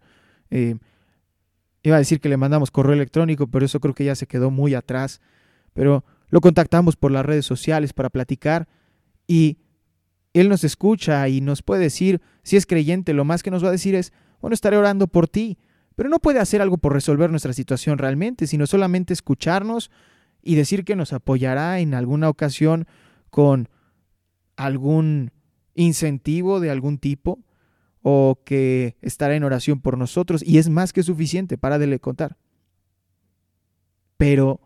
Eh, 0.52 0.76
iba 1.84 1.96
a 1.96 2.00
decir 2.00 2.20
que 2.20 2.30
le 2.30 2.38
mandamos 2.38 2.70
correo 2.70 2.94
electrónico, 2.94 3.48
pero 3.48 3.66
eso 3.66 3.80
creo 3.80 3.96
que 3.96 4.06
ya 4.06 4.16
se 4.16 4.28
quedó 4.28 4.52
muy 4.52 4.76
atrás. 4.76 5.22
Pero 5.74 6.06
lo 6.30 6.42
contactamos 6.42 6.96
por 6.96 7.12
las 7.12 7.26
redes 7.26 7.46
sociales 7.46 7.94
para 7.94 8.10
platicar 8.10 8.68
y 9.28 9.58
él 10.34 10.50
nos 10.50 10.64
escucha 10.64 11.28
y 11.28 11.42
nos 11.42 11.62
puede 11.62 11.82
decir, 11.82 12.22
si 12.44 12.58
es 12.58 12.66
creyente, 12.66 13.14
lo 13.14 13.26
más 13.26 13.44
que 13.44 13.52
nos 13.52 13.64
va 13.64 13.70
a 13.70 13.74
decir 13.74 13.96
es, 13.96 14.14
bueno, 14.40 14.54
estaré 14.54 14.78
orando 14.78 15.08
por 15.08 15.28
ti, 15.28 15.58
pero 15.96 16.10
no 16.10 16.20
puede 16.20 16.40
hacer 16.40 16.62
algo 16.62 16.78
por 16.78 16.94
resolver 16.94 17.30
nuestra 17.30 17.54
situación 17.54 17.98
realmente, 17.98 18.48
sino 18.48 18.66
solamente 18.66 19.14
escucharnos 19.14 19.92
y 20.42 20.56
decir 20.56 20.86
que 20.86 20.96
nos 20.96 21.14
apoyará 21.14 21.80
en 21.80 21.94
alguna 21.94 22.30
ocasión 22.30 22.88
con 23.30 23.70
algún 24.56 25.32
incentivo 25.76 26.60
de 26.60 26.72
algún 26.72 26.98
tipo 26.98 27.40
o 28.02 28.40
que 28.44 28.96
estará 29.02 29.36
en 29.36 29.44
oración 29.44 29.80
por 29.80 29.98
nosotros 29.98 30.44
y 30.46 30.58
es 30.58 30.70
más 30.70 30.94
que 30.94 31.04
suficiente 31.04 31.58
para 31.58 31.78
de 31.80 32.00
contar. 32.00 32.38
Pero 34.18 34.60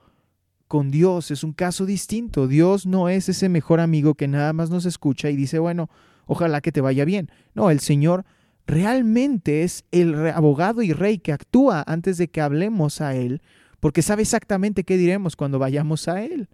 con 0.67 0.91
Dios 0.91 1.31
es 1.31 1.43
un 1.43 1.53
caso 1.53 1.85
distinto. 1.85 2.47
Dios 2.47 2.85
no 2.85 3.09
es 3.09 3.29
ese 3.29 3.49
mejor 3.49 3.79
amigo 3.79 4.15
que 4.15 4.27
nada 4.27 4.53
más 4.53 4.69
nos 4.69 4.85
escucha 4.85 5.29
y 5.29 5.35
dice, 5.35 5.59
bueno, 5.59 5.89
ojalá 6.25 6.61
que 6.61 6.71
te 6.71 6.81
vaya 6.81 7.05
bien. 7.05 7.29
No, 7.53 7.69
el 7.69 7.79
Señor 7.79 8.25
realmente 8.67 9.63
es 9.63 9.85
el 9.91 10.27
abogado 10.29 10.81
y 10.81 10.91
rey 10.91 11.19
que 11.19 11.33
actúa 11.33 11.83
antes 11.87 12.17
de 12.17 12.29
que 12.29 12.41
hablemos 12.41 12.99
a 13.01 13.15
Él, 13.15 13.41
porque 13.79 14.01
sabe 14.01 14.23
exactamente 14.23 14.83
qué 14.83 14.97
diremos 14.97 15.35
cuando 15.35 15.59
vayamos 15.59 16.07
a 16.07 16.23
Él. 16.23 16.49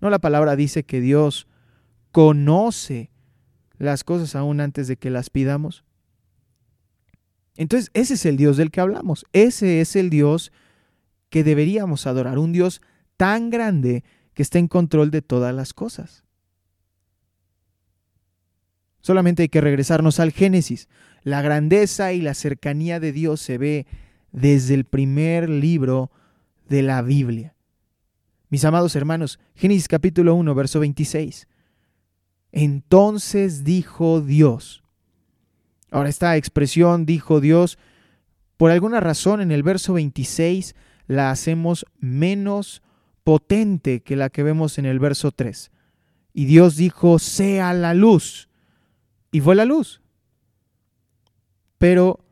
No, 0.00 0.10
la 0.10 0.18
palabra 0.18 0.56
dice 0.56 0.84
que 0.84 1.00
Dios 1.00 1.46
conoce 2.10 3.10
las 3.78 4.04
cosas 4.04 4.36
aún 4.36 4.60
antes 4.60 4.86
de 4.88 4.96
que 4.96 5.10
las 5.10 5.30
pidamos. 5.30 5.84
Entonces, 7.56 7.90
ese 7.94 8.14
es 8.14 8.26
el 8.26 8.36
Dios 8.36 8.56
del 8.56 8.70
que 8.70 8.80
hablamos. 8.80 9.26
Ese 9.32 9.80
es 9.80 9.96
el 9.96 10.10
Dios 10.10 10.52
que 11.28 11.44
deberíamos 11.44 12.06
adorar, 12.06 12.38
un 12.38 12.52
Dios 12.52 12.80
tan 13.16 13.50
grande 13.50 14.04
que 14.34 14.42
está 14.42 14.58
en 14.58 14.68
control 14.68 15.10
de 15.10 15.22
todas 15.22 15.54
las 15.54 15.72
cosas. 15.72 16.24
Solamente 19.00 19.42
hay 19.42 19.48
que 19.48 19.60
regresarnos 19.60 20.20
al 20.20 20.32
Génesis. 20.32 20.88
La 21.22 21.42
grandeza 21.42 22.12
y 22.12 22.20
la 22.20 22.34
cercanía 22.34 23.00
de 23.00 23.12
Dios 23.12 23.40
se 23.40 23.58
ve 23.58 23.86
desde 24.30 24.74
el 24.74 24.84
primer 24.84 25.48
libro 25.48 26.10
de 26.68 26.82
la 26.82 27.02
Biblia. 27.02 27.54
Mis 28.48 28.64
amados 28.64 28.94
hermanos, 28.96 29.38
Génesis 29.54 29.88
capítulo 29.88 30.34
1, 30.34 30.54
verso 30.54 30.80
26. 30.80 31.48
Entonces 32.52 33.64
dijo 33.64 34.20
Dios. 34.20 34.81
Ahora 35.92 36.08
esta 36.08 36.36
expresión 36.36 37.06
dijo 37.06 37.40
Dios, 37.40 37.78
por 38.56 38.70
alguna 38.70 38.98
razón 38.98 39.40
en 39.40 39.52
el 39.52 39.62
verso 39.62 39.92
26 39.92 40.74
la 41.06 41.30
hacemos 41.30 41.86
menos 42.00 42.82
potente 43.24 44.02
que 44.02 44.16
la 44.16 44.30
que 44.30 44.42
vemos 44.42 44.78
en 44.78 44.86
el 44.86 44.98
verso 44.98 45.30
3. 45.30 45.70
Y 46.34 46.46
Dios 46.46 46.76
dijo, 46.76 47.18
sea 47.18 47.72
la 47.74 47.94
luz. 47.94 48.48
Y 49.30 49.40
fue 49.40 49.54
la 49.54 49.64
luz. 49.64 50.00
Pero 51.78 52.24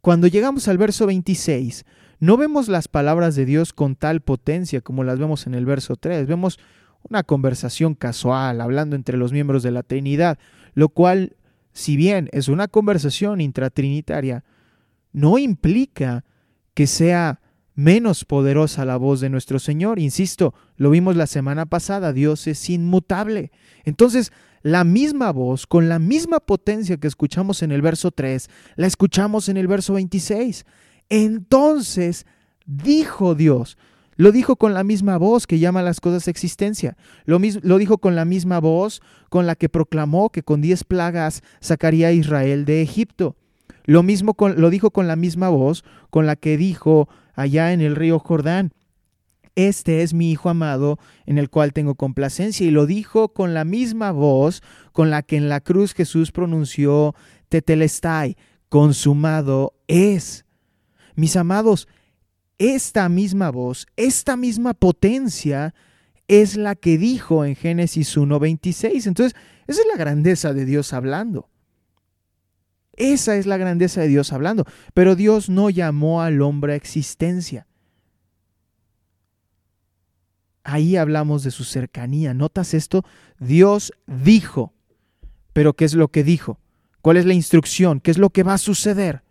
cuando 0.00 0.26
llegamos 0.26 0.68
al 0.68 0.78
verso 0.78 1.06
26, 1.06 1.84
no 2.18 2.36
vemos 2.36 2.68
las 2.68 2.88
palabras 2.88 3.34
de 3.34 3.44
Dios 3.44 3.72
con 3.72 3.96
tal 3.96 4.20
potencia 4.20 4.80
como 4.80 5.04
las 5.04 5.18
vemos 5.18 5.46
en 5.46 5.54
el 5.54 5.66
verso 5.66 5.96
3. 5.96 6.26
Vemos 6.26 6.58
una 7.02 7.22
conversación 7.22 7.94
casual, 7.94 8.60
hablando 8.60 8.96
entre 8.96 9.16
los 9.16 9.32
miembros 9.32 9.62
de 9.62 9.70
la 9.70 9.82
Trinidad, 9.82 10.38
lo 10.74 10.88
cual, 10.88 11.36
si 11.76 11.94
bien 11.94 12.30
es 12.32 12.48
una 12.48 12.68
conversación 12.68 13.42
intratrinitaria, 13.42 14.44
no 15.12 15.36
implica 15.36 16.24
que 16.72 16.86
sea 16.86 17.42
menos 17.74 18.24
poderosa 18.24 18.86
la 18.86 18.96
voz 18.96 19.20
de 19.20 19.28
nuestro 19.28 19.58
Señor. 19.58 19.98
Insisto, 19.98 20.54
lo 20.76 20.88
vimos 20.88 21.16
la 21.16 21.26
semana 21.26 21.66
pasada, 21.66 22.14
Dios 22.14 22.46
es 22.46 22.70
inmutable. 22.70 23.52
Entonces, 23.84 24.32
la 24.62 24.84
misma 24.84 25.32
voz, 25.32 25.66
con 25.66 25.90
la 25.90 25.98
misma 25.98 26.40
potencia 26.40 26.96
que 26.96 27.08
escuchamos 27.08 27.62
en 27.62 27.72
el 27.72 27.82
verso 27.82 28.10
3, 28.10 28.48
la 28.76 28.86
escuchamos 28.86 29.50
en 29.50 29.58
el 29.58 29.66
verso 29.66 29.92
26. 29.92 30.64
Entonces, 31.10 32.24
dijo 32.64 33.34
Dios, 33.34 33.76
lo 34.16 34.32
dijo 34.32 34.56
con 34.56 34.74
la 34.74 34.82
misma 34.82 35.18
voz 35.18 35.46
que 35.46 35.58
llama 35.58 35.80
a 35.80 35.82
las 35.84 36.00
cosas 36.00 36.28
existencia. 36.28 36.96
Lo, 37.24 37.38
lo, 37.62 37.78
dijo 37.78 37.98
con 37.98 38.16
la 38.16 38.24
misma 38.24 38.58
voz 38.58 39.02
con 39.28 39.46
la 39.46 39.54
que 39.54 39.68
proclamó 39.68 40.30
que 40.30 40.42
con 40.42 40.60
diez 40.60 40.84
plagas 40.84 41.42
sacaría 41.60 42.08
a 42.08 42.12
Israel 42.12 42.64
de 42.64 42.82
Egipto. 42.82 43.36
Lo 43.84 44.02
mismo 44.02 44.34
con, 44.34 44.60
lo 44.60 44.70
dijo 44.70 44.90
con 44.90 45.06
la 45.06 45.16
misma 45.16 45.48
voz 45.48 45.84
con 46.10 46.26
la 46.26 46.36
que 46.36 46.56
dijo 46.56 47.08
allá 47.34 47.72
en 47.72 47.80
el 47.80 47.94
río 47.94 48.18
Jordán. 48.18 48.72
Este 49.54 50.02
es 50.02 50.12
mi 50.12 50.30
Hijo 50.30 50.50
amado 50.50 50.98
en 51.24 51.38
el 51.38 51.48
cual 51.48 51.72
tengo 51.72 51.94
complacencia. 51.94 52.66
Y 52.66 52.70
lo 52.70 52.86
dijo 52.86 53.28
con 53.32 53.54
la 53.54 53.64
misma 53.64 54.12
voz 54.12 54.62
con 54.92 55.10
la 55.10 55.22
que 55.22 55.36
en 55.36 55.48
la 55.48 55.60
cruz 55.60 55.94
Jesús 55.94 56.32
pronunció 56.32 57.14
Tetelestai, 57.48 58.36
consumado 58.68 59.74
es. 59.86 60.44
Mis 61.14 61.36
amados, 61.36 61.88
esta 62.58 63.08
misma 63.08 63.50
voz, 63.50 63.86
esta 63.96 64.36
misma 64.36 64.74
potencia 64.74 65.74
es 66.28 66.56
la 66.56 66.74
que 66.74 66.98
dijo 66.98 67.44
en 67.44 67.54
Génesis 67.54 68.16
1.26. 68.16 69.06
Entonces, 69.06 69.38
esa 69.66 69.80
es 69.80 69.86
la 69.92 69.98
grandeza 69.98 70.52
de 70.52 70.64
Dios 70.64 70.92
hablando. 70.92 71.48
Esa 72.92 73.36
es 73.36 73.46
la 73.46 73.58
grandeza 73.58 74.00
de 74.00 74.08
Dios 74.08 74.32
hablando. 74.32 74.64
Pero 74.94 75.16
Dios 75.16 75.50
no 75.50 75.70
llamó 75.70 76.22
al 76.22 76.40
hombre 76.40 76.72
a 76.72 76.76
existencia. 76.76 77.66
Ahí 80.64 80.96
hablamos 80.96 81.44
de 81.44 81.50
su 81.50 81.62
cercanía. 81.62 82.34
¿Notas 82.34 82.74
esto? 82.74 83.04
Dios 83.38 83.92
dijo. 84.06 84.72
Pero 85.52 85.74
¿qué 85.74 85.84
es 85.84 85.94
lo 85.94 86.08
que 86.08 86.24
dijo? 86.24 86.58
¿Cuál 87.02 87.18
es 87.18 87.26
la 87.26 87.34
instrucción? 87.34 88.00
¿Qué 88.00 88.10
es 88.10 88.18
lo 88.18 88.30
que 88.30 88.42
va 88.42 88.54
a 88.54 88.58
suceder? 88.58 89.22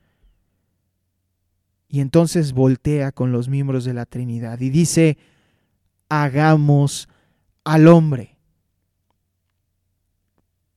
Y 1.95 2.01
entonces 2.01 2.53
voltea 2.53 3.11
con 3.11 3.31
los 3.31 3.47
miembros 3.47 3.85
de 3.85 3.93
la 3.93 4.05
Trinidad 4.05 4.59
y 4.59 4.69
dice, 4.69 5.17
hagamos 6.09 7.07
al 7.63 7.87
hombre 7.87 8.35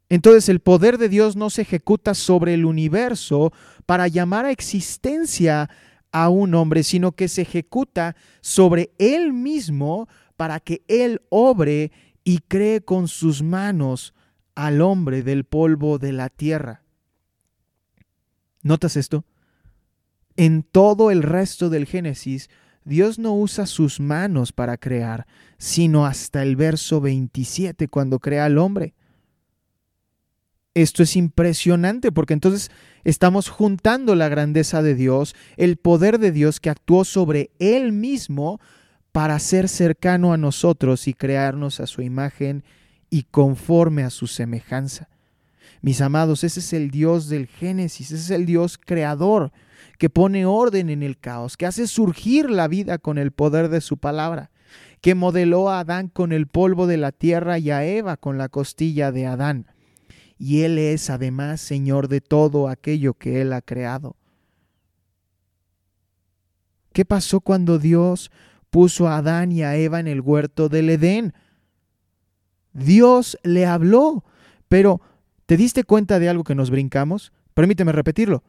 entonces 0.08 0.48
el 0.48 0.60
poder 0.60 0.98
de 0.98 1.08
Dios 1.08 1.37
no 1.37 1.50
se 1.50 1.62
ejecuta 1.62 2.14
sobre 2.14 2.54
el 2.54 2.64
universo 2.64 3.52
para 3.84 4.08
llamar 4.08 4.46
a 4.46 4.50
existencia 4.50 5.68
a 6.12 6.30
un 6.30 6.54
hombre, 6.54 6.82
sino 6.82 7.12
que 7.12 7.28
se 7.28 7.42
ejecuta 7.42 8.16
sobre 8.40 8.90
él 8.98 9.32
mismo 9.32 10.08
para 10.37 10.60
que 10.60 10.82
él 10.88 11.20
obre 11.28 11.92
y 12.25 12.38
cree 12.38 12.80
con 12.80 13.08
sus 13.08 13.42
manos 13.42 14.14
al 14.54 14.80
hombre 14.80 15.22
del 15.22 15.44
polvo 15.44 15.98
de 15.98 16.12
la 16.12 16.30
tierra. 16.30 16.82
¿Notas 18.62 18.96
esto? 18.96 19.25
En 20.38 20.62
todo 20.62 21.11
el 21.11 21.25
resto 21.25 21.68
del 21.68 21.85
Génesis, 21.85 22.49
Dios 22.85 23.18
no 23.18 23.35
usa 23.35 23.66
sus 23.66 23.99
manos 23.99 24.52
para 24.52 24.76
crear, 24.76 25.26
sino 25.59 26.07
hasta 26.07 26.42
el 26.45 26.54
verso 26.54 27.00
27 27.00 27.88
cuando 27.88 28.21
crea 28.21 28.45
al 28.45 28.57
hombre. 28.57 28.95
Esto 30.75 31.02
es 31.02 31.16
impresionante 31.16 32.12
porque 32.12 32.35
entonces 32.35 32.71
estamos 33.02 33.49
juntando 33.49 34.14
la 34.14 34.28
grandeza 34.28 34.80
de 34.80 34.95
Dios, 34.95 35.35
el 35.57 35.76
poder 35.76 36.21
de 36.21 36.30
Dios 36.30 36.61
que 36.61 36.71
actuó 36.71 37.04
sobre 37.04 37.50
Él 37.59 37.90
mismo 37.90 38.61
para 39.11 39.40
ser 39.40 39.68
cercano 39.68 40.33
a 40.33 40.37
nosotros 40.37 41.09
y 41.09 41.14
crearnos 41.14 41.80
a 41.80 41.88
su 41.88 42.00
imagen 42.00 42.62
y 43.11 43.25
conforme 43.25 44.04
a 44.04 44.11
su 44.11 44.28
semejanza. 44.28 45.09
Mis 45.83 46.00
amados, 46.00 46.45
ese 46.45 46.61
es 46.61 46.73
el 46.73 46.92
Dios 46.92 47.28
del 47.28 47.49
Génesis, 47.49 48.12
ese 48.12 48.23
es 48.23 48.30
el 48.30 48.47
Dios 48.47 48.78
creador 48.78 49.50
que 49.99 50.09
pone 50.09 50.47
orden 50.47 50.90
en 50.90 51.02
el 51.02 51.19
caos, 51.19 51.57
que 51.57 51.67
hace 51.67 51.87
surgir 51.87 52.50
la 52.50 52.69
vida 52.69 52.99
con 52.99 53.19
el 53.19 53.33
poder 53.33 53.69
de 53.69 53.81
su 53.81 53.99
palabra. 53.99 54.50
que 55.00 55.14
modeló 55.14 55.71
a 55.71 55.78
Adán 55.81 56.09
con 56.09 56.33
el 56.33 56.49
polvo 56.49 56.88
de 56.88 56.97
la 56.97 57.12
tierra 57.12 57.59
y 57.59 57.71
a 57.71 57.85
Eva 57.85 58.17
con 58.17 58.37
la 58.37 58.49
costilla 58.49 59.12
de 59.12 59.26
Adán. 59.26 59.67
Y 60.38 60.62
Él 60.62 60.76
es 60.76 61.09
además 61.09 61.61
Señor 61.61 62.09
de 62.09 62.21
todo 62.21 62.69
aquello 62.69 63.14
que 63.14 63.40
Él 63.40 63.52
ha 63.52 63.62
creado. 63.62 64.17
¿Qué 66.93 67.05
pasó 67.05 67.40
cuando 67.40 67.78
Dios 67.78 68.33
puso 68.71 69.07
a 69.07 69.19
Adán 69.19 69.52
y 69.52 69.62
a 69.62 69.76
Eva 69.76 70.00
en 70.00 70.09
el 70.09 70.21
huerto 70.21 70.69
del 70.69 70.90
Edén? 70.90 71.33
Dios 72.73 73.38
le 73.45 73.67
habló, 73.67 74.25
pero 74.69 75.00
¿te 75.47 75.57
diste 75.57 75.85
cuenta 75.85 76.19
de 76.19 76.28
algo 76.28 76.43
que 76.43 76.57
nos 76.57 76.71
brincamos? 76.71 77.33
Permíteme 77.55 77.93
repetirlo. 77.93 78.43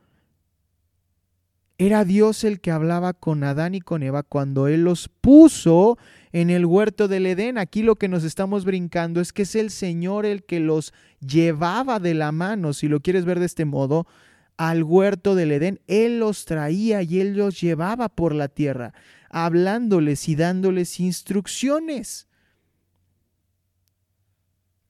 Era 1.81 2.03
Dios 2.03 2.43
el 2.43 2.59
que 2.59 2.71
hablaba 2.71 3.13
con 3.13 3.41
Adán 3.41 3.73
y 3.73 3.79
con 3.79 4.03
Eva 4.03 4.21
cuando 4.21 4.67
Él 4.67 4.83
los 4.83 5.07
puso 5.07 5.97
en 6.33 6.49
el 6.49 6.65
huerto 6.65 7.07
del 7.07 7.25
Edén. 7.25 7.57
Aquí 7.57 7.83
lo 7.83 7.95
que 7.95 8.09
nos 8.09 8.25
estamos 8.25 8.65
brincando 8.65 9.21
es 9.21 9.31
que 9.31 9.43
es 9.43 9.55
el 9.55 9.71
Señor 9.71 10.25
el 10.25 10.43
que 10.43 10.59
los 10.59 10.93
llevaba 11.21 12.01
de 12.01 12.15
la 12.15 12.33
mano, 12.33 12.73
si 12.73 12.89
lo 12.89 12.99
quieres 12.99 13.23
ver 13.23 13.39
de 13.39 13.45
este 13.45 13.63
modo, 13.63 14.07
al 14.57 14.83
huerto 14.83 15.35
del 15.35 15.53
Edén. 15.53 15.79
Él 15.87 16.19
los 16.19 16.43
traía 16.43 17.01
y 17.01 17.21
Él 17.21 17.37
los 17.37 17.61
llevaba 17.61 18.09
por 18.09 18.35
la 18.35 18.49
tierra, 18.49 18.93
hablándoles 19.29 20.27
y 20.27 20.35
dándoles 20.35 20.99
instrucciones. 20.99 22.27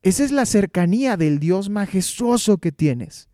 Esa 0.01 0.23
es 0.23 0.31
la 0.31 0.47
cercanía 0.47 1.17
del 1.17 1.37
Dios 1.37 1.69
majestuoso 1.69 2.57
que 2.57 2.71
tienes. 2.71 3.28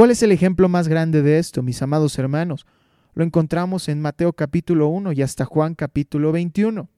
¿Cuál 0.00 0.12
es 0.12 0.22
el 0.22 0.32
ejemplo 0.32 0.66
más 0.70 0.88
grande 0.88 1.20
de 1.20 1.38
esto, 1.38 1.62
mis 1.62 1.82
amados 1.82 2.18
hermanos? 2.18 2.64
Lo 3.12 3.22
encontramos 3.22 3.86
en 3.90 4.00
Mateo 4.00 4.32
capítulo 4.32 4.88
1 4.88 5.12
y 5.12 5.20
hasta 5.20 5.44
Juan 5.44 5.74
capítulo 5.74 6.32
21. 6.32 6.88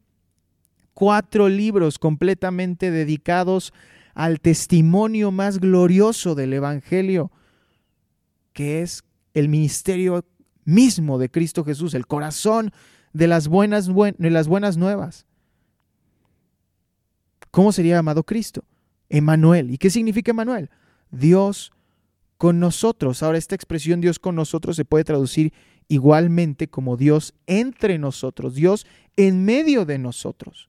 Cuatro 0.95 1.49
libros 1.49 1.99
completamente 1.99 2.93
dedicados 2.93 3.73
al 4.15 4.39
testimonio 4.39 5.33
más 5.33 5.59
glorioso 5.59 6.37
del 6.37 6.53
Evangelio, 6.53 7.33
que 8.53 8.83
es 8.83 9.03
el 9.35 9.49
ministerio 9.49 10.25
mismo 10.65 11.19
de 11.19 11.29
Cristo 11.29 11.65
Jesús, 11.65 11.95
el 11.95 12.07
corazón 12.07 12.71
de 13.13 13.27
las 13.27 13.49
buenas, 13.49 13.91
las 14.17 14.47
buenas 14.47 14.77
nuevas. 14.77 15.27
¿Cómo 17.51 17.73
sería 17.73 17.97
llamado 17.97 18.23
Cristo? 18.23 18.63
Emanuel. 19.09 19.73
¿Y 19.73 19.79
qué 19.79 19.91
significa 19.91 20.31
Emanuel? 20.31 20.71
Dios 21.11 21.73
con 22.43 22.59
nosotros. 22.59 23.23
Ahora, 23.23 23.39
esta 23.39 23.55
expresión 23.55 24.01
Dios 24.01 24.19
con 24.19 24.35
nosotros 24.35 24.75
se 24.75 24.85
puede 24.85 25.05
traducir 25.05 25.53
igualmente 25.87 26.67
como 26.67 26.97
Dios 26.97 27.35
entre 27.47 27.99
nosotros, 27.99 28.57
Dios 28.57 28.85
en 29.17 29.45
medio 29.45 29.85
de 29.85 29.99
nosotros. 29.99 30.69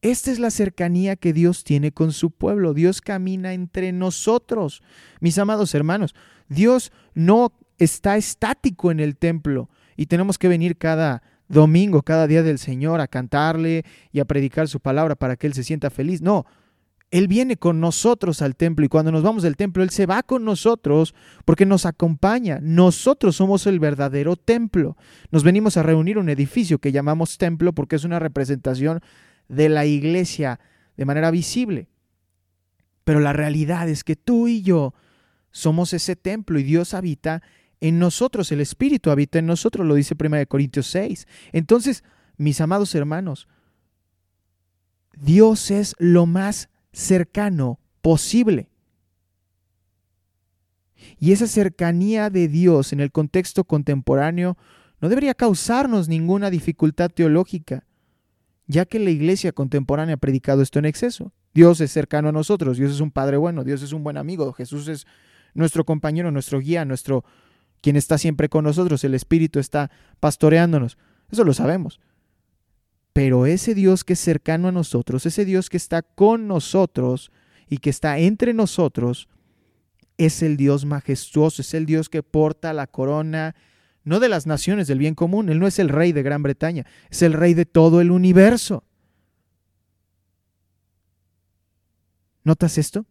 Esta 0.00 0.30
es 0.30 0.38
la 0.38 0.52
cercanía 0.52 1.16
que 1.16 1.32
Dios 1.32 1.64
tiene 1.64 1.90
con 1.90 2.12
su 2.12 2.30
pueblo. 2.30 2.74
Dios 2.74 3.00
camina 3.00 3.54
entre 3.54 3.90
nosotros. 3.90 4.84
Mis 5.18 5.36
amados 5.36 5.74
hermanos, 5.74 6.14
Dios 6.48 6.92
no 7.14 7.52
está 7.78 8.16
estático 8.16 8.92
en 8.92 9.00
el 9.00 9.16
templo 9.16 9.68
y 9.96 10.06
tenemos 10.06 10.38
que 10.38 10.46
venir 10.46 10.78
cada 10.78 11.24
domingo, 11.48 12.02
cada 12.02 12.28
día 12.28 12.44
del 12.44 12.60
Señor 12.60 13.00
a 13.00 13.08
cantarle 13.08 13.84
y 14.12 14.20
a 14.20 14.26
predicar 14.26 14.68
su 14.68 14.78
palabra 14.78 15.16
para 15.16 15.34
que 15.34 15.48
Él 15.48 15.54
se 15.54 15.64
sienta 15.64 15.90
feliz. 15.90 16.22
No, 16.22 16.46
él 17.10 17.26
viene 17.26 17.56
con 17.56 17.80
nosotros 17.80 18.42
al 18.42 18.54
templo 18.54 18.84
y 18.84 18.88
cuando 18.88 19.10
nos 19.10 19.22
vamos 19.22 19.42
del 19.42 19.56
templo, 19.56 19.82
Él 19.82 19.90
se 19.90 20.04
va 20.04 20.22
con 20.22 20.44
nosotros 20.44 21.14
porque 21.46 21.64
nos 21.64 21.86
acompaña. 21.86 22.58
Nosotros 22.60 23.36
somos 23.36 23.66
el 23.66 23.80
verdadero 23.80 24.36
templo. 24.36 24.96
Nos 25.30 25.42
venimos 25.42 25.78
a 25.78 25.82
reunir 25.82 26.18
un 26.18 26.28
edificio 26.28 26.78
que 26.78 26.92
llamamos 26.92 27.38
templo 27.38 27.72
porque 27.72 27.96
es 27.96 28.04
una 28.04 28.18
representación 28.18 29.00
de 29.48 29.70
la 29.70 29.86
iglesia 29.86 30.60
de 30.98 31.06
manera 31.06 31.30
visible. 31.30 31.88
Pero 33.04 33.20
la 33.20 33.32
realidad 33.32 33.88
es 33.88 34.04
que 34.04 34.16
tú 34.16 34.46
y 34.46 34.60
yo 34.60 34.92
somos 35.50 35.94
ese 35.94 36.14
templo 36.14 36.58
y 36.58 36.62
Dios 36.62 36.92
habita 36.92 37.42
en 37.80 37.98
nosotros, 37.98 38.52
el 38.52 38.60
Espíritu 38.60 39.10
habita 39.10 39.38
en 39.38 39.46
nosotros, 39.46 39.86
lo 39.86 39.94
dice 39.94 40.14
1 40.18 40.46
Corintios 40.46 40.88
6. 40.88 41.26
Entonces, 41.52 42.04
mis 42.36 42.60
amados 42.60 42.94
hermanos, 42.94 43.48
Dios 45.16 45.70
es 45.70 45.94
lo 45.98 46.26
más 46.26 46.68
cercano 46.98 47.78
posible. 48.02 48.68
Y 51.20 51.30
esa 51.30 51.46
cercanía 51.46 52.28
de 52.28 52.48
Dios 52.48 52.92
en 52.92 52.98
el 52.98 53.12
contexto 53.12 53.62
contemporáneo 53.62 54.58
no 55.00 55.08
debería 55.08 55.34
causarnos 55.34 56.08
ninguna 56.08 56.50
dificultad 56.50 57.10
teológica, 57.10 57.86
ya 58.66 58.84
que 58.84 58.98
la 58.98 59.10
iglesia 59.10 59.52
contemporánea 59.52 60.16
ha 60.16 60.18
predicado 60.18 60.60
esto 60.60 60.80
en 60.80 60.86
exceso. 60.86 61.32
Dios 61.54 61.80
es 61.80 61.92
cercano 61.92 62.30
a 62.30 62.32
nosotros, 62.32 62.78
Dios 62.78 62.92
es 62.92 63.00
un 63.00 63.12
Padre 63.12 63.36
bueno, 63.36 63.62
Dios 63.62 63.80
es 63.82 63.92
un 63.92 64.02
buen 64.02 64.16
amigo, 64.16 64.52
Jesús 64.52 64.88
es 64.88 65.06
nuestro 65.54 65.84
compañero, 65.84 66.32
nuestro 66.32 66.58
guía, 66.58 66.84
nuestro 66.84 67.24
quien 67.80 67.94
está 67.94 68.18
siempre 68.18 68.48
con 68.48 68.64
nosotros, 68.64 69.04
el 69.04 69.14
Espíritu 69.14 69.60
está 69.60 69.92
pastoreándonos. 70.18 70.98
Eso 71.30 71.44
lo 71.44 71.54
sabemos. 71.54 72.00
Pero 73.18 73.46
ese 73.46 73.74
Dios 73.74 74.04
que 74.04 74.12
es 74.12 74.20
cercano 74.20 74.68
a 74.68 74.70
nosotros, 74.70 75.26
ese 75.26 75.44
Dios 75.44 75.70
que 75.70 75.76
está 75.76 76.02
con 76.02 76.46
nosotros 76.46 77.32
y 77.68 77.78
que 77.78 77.90
está 77.90 78.16
entre 78.20 78.54
nosotros, 78.54 79.28
es 80.18 80.40
el 80.40 80.56
Dios 80.56 80.84
majestuoso, 80.84 81.62
es 81.62 81.74
el 81.74 81.84
Dios 81.84 82.08
que 82.08 82.22
porta 82.22 82.72
la 82.72 82.86
corona, 82.86 83.56
no 84.04 84.20
de 84.20 84.28
las 84.28 84.46
naciones 84.46 84.86
del 84.86 85.00
bien 85.00 85.16
común, 85.16 85.48
Él 85.48 85.58
no 85.58 85.66
es 85.66 85.80
el 85.80 85.88
rey 85.88 86.12
de 86.12 86.22
Gran 86.22 86.44
Bretaña, 86.44 86.86
es 87.10 87.22
el 87.22 87.32
rey 87.32 87.54
de 87.54 87.66
todo 87.66 88.00
el 88.00 88.12
universo. 88.12 88.84
¿Notas 92.44 92.78
esto? 92.78 93.04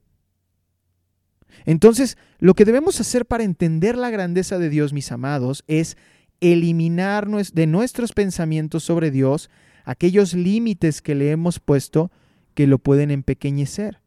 Entonces, 1.66 2.18
lo 2.40 2.54
que 2.54 2.64
debemos 2.64 3.02
hacer 3.02 3.26
para 3.26 3.44
entender 3.44 3.98
la 3.98 4.10
grandeza 4.10 4.58
de 4.58 4.70
Dios, 4.70 4.94
mis 4.94 5.12
amados, 5.12 5.66
es 5.68 5.98
eliminar 6.40 7.28
de 7.28 7.68
nuestros 7.68 8.14
pensamientos 8.14 8.86
sobre 8.86 9.12
Dios 9.12 9.50
aquellos 9.88 10.34
límites 10.34 11.02
que 11.02 11.16
le 11.16 11.32
hemos 11.32 11.62
puesto 11.62 12.12
que 12.54 12.68
lo 12.68 12.78
pueden 12.78 13.10
empequeñecer. 13.10 14.02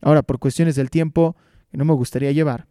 Ahora, 0.00 0.24
por 0.24 0.40
cuestiones 0.40 0.74
del 0.74 0.90
tiempo 0.90 1.36
que 1.70 1.78
no 1.78 1.84
me 1.84 1.94
gustaría 1.94 2.32
llevar, 2.32 2.66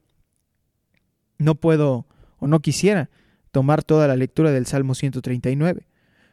no 1.37 1.55
puedo 1.55 2.05
o 2.37 2.47
no 2.47 2.59
quisiera 2.59 3.09
tomar 3.51 3.81
toda 3.83 4.07
la 4.07 4.17
lectura 4.17 4.51
del 4.51 4.65
Salmo 4.65 4.93
139, 4.93 5.87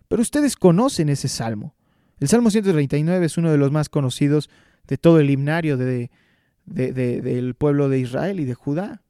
pero 0.09 0.21
ustedes 0.21 0.57
conocen 0.57 1.11
ese 1.11 1.29
salmo. 1.29 1.77
El 2.19 2.27
Salmo 2.27 2.51
139 2.51 3.25
es 3.25 3.39
uno 3.39 3.53
de 3.53 3.59
los 3.59 3.71
más 3.71 3.89
conocidos 3.89 4.51
de 4.89 4.99
todo 4.99 5.21
el 5.21 5.31
himnario 5.31 5.77
de, 5.77 6.11
del 6.67 7.55
pueblo 7.55 7.89
de 7.89 8.01
Israel 8.01 8.41
y 8.41 8.45
de 8.45 8.55
Judá 8.55 9.03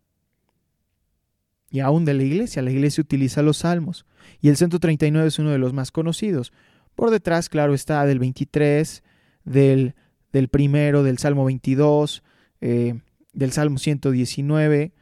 y 1.71 1.81
aún 1.81 2.05
de 2.05 2.15
la 2.15 2.23
iglesia. 2.23 2.63
La 2.63 2.71
iglesia 2.71 3.03
utiliza 3.03 3.43
los 3.43 3.59
salmos 3.59 4.07
y 4.41 4.49
el 4.49 4.57
139 4.57 5.29
es 5.29 5.39
uno 5.39 5.51
de 5.51 5.59
los 5.59 5.73
más 5.73 5.91
conocidos. 5.91 6.53
Por 6.95 7.11
detrás, 7.11 7.49
claro, 7.49 7.75
está 7.75 8.05
del 8.07 8.19
23, 8.19 9.03
del, 9.45 9.95
del 10.33 10.49
primero, 10.49 11.03
del 11.03 11.19
Salmo 11.19 11.45
22, 11.45 12.23
eh, 12.61 13.01
del 13.33 13.53
Salmo 13.53 13.79
119, 13.79 14.93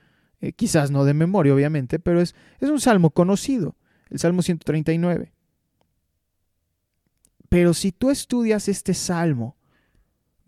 eh, 0.41 0.53
quizás 0.53 0.91
no 0.91 1.05
de 1.05 1.15
memoria, 1.15 1.55
obviamente, 1.55 1.99
pero 1.99 2.21
es, 2.21 2.35
es 2.61 2.69
un 2.69 2.81
salmo 2.81 3.11
conocido, 3.11 3.77
el 4.11 4.19
Salmo 4.19 4.43
139. 4.43 5.33
Pero 7.49 7.73
si 7.73 7.93
tú 7.93 8.11
estudias 8.11 8.69
este 8.69 8.93
salmo, 8.93 9.57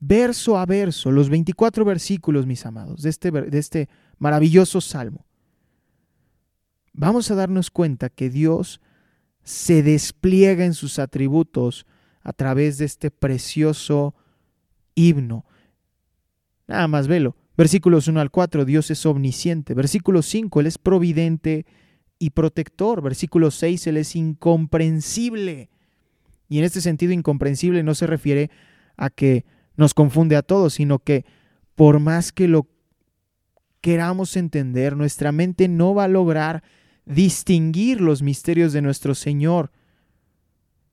verso 0.01 0.59
a 0.59 0.67
verso, 0.67 1.11
los 1.11 1.31
24 1.31 1.85
versículos, 1.85 2.47
mis 2.47 2.67
amados, 2.67 3.03
de 3.03 3.11
este, 3.11 3.31
de 3.31 3.59
este 3.59 3.89
maravilloso 4.19 4.81
salmo, 4.81 5.25
vamos 6.99 7.31
a 7.31 7.37
darnos 7.37 7.71
cuenta 7.71 8.09
que 8.11 8.29
Dios 8.29 8.81
se 9.45 9.83
despliega 9.83 10.65
en 10.65 10.75
sus 10.75 10.99
atributos 10.99 11.87
a 12.23 12.33
través 12.33 12.77
de 12.79 12.85
este 12.85 13.11
precioso 13.11 14.15
himno. 14.95 15.47
Nada 16.67 16.89
más 16.89 17.09
velo. 17.09 17.37
Versículos 17.57 18.09
1 18.09 18.21
al 18.21 18.31
4, 18.31 18.65
Dios 18.65 18.91
es 18.91 19.07
omnisciente. 19.07 19.75
Versículo 19.75 20.23
5, 20.23 20.61
Él 20.61 20.67
es 20.67 20.79
providente 20.79 21.67
y 22.19 22.31
protector. 22.31 23.01
Versículo 23.01 23.51
6, 23.51 23.87
Él 23.87 23.97
es 23.97 24.15
incomprensible. 24.15 25.71
Y 26.49 26.59
en 26.59 26.65
este 26.65 26.81
sentido, 26.81 27.13
incomprensible 27.13 27.83
no 27.83 27.95
se 27.95 28.07
refiere 28.07 28.51
a 28.97 29.09
que 29.09 29.45
nos 29.77 29.95
confunde 29.95 30.37
a 30.37 30.43
todos, 30.43 30.75
sino 30.75 30.99
que 30.99 31.25
por 31.75 32.01
más 32.01 32.33
que 32.33 32.49
lo 32.49 32.67
queramos 33.81 34.37
entender, 34.37 34.97
nuestra 34.97 35.31
mente 35.33 35.69
no 35.69 35.95
va 35.95 36.05
a 36.05 36.09
lograr 36.09 36.63
distinguir 37.09 38.01
los 38.01 38.23
misterios 38.23 38.73
de 38.73 38.83
nuestro 38.83 39.15
Señor. 39.15 39.73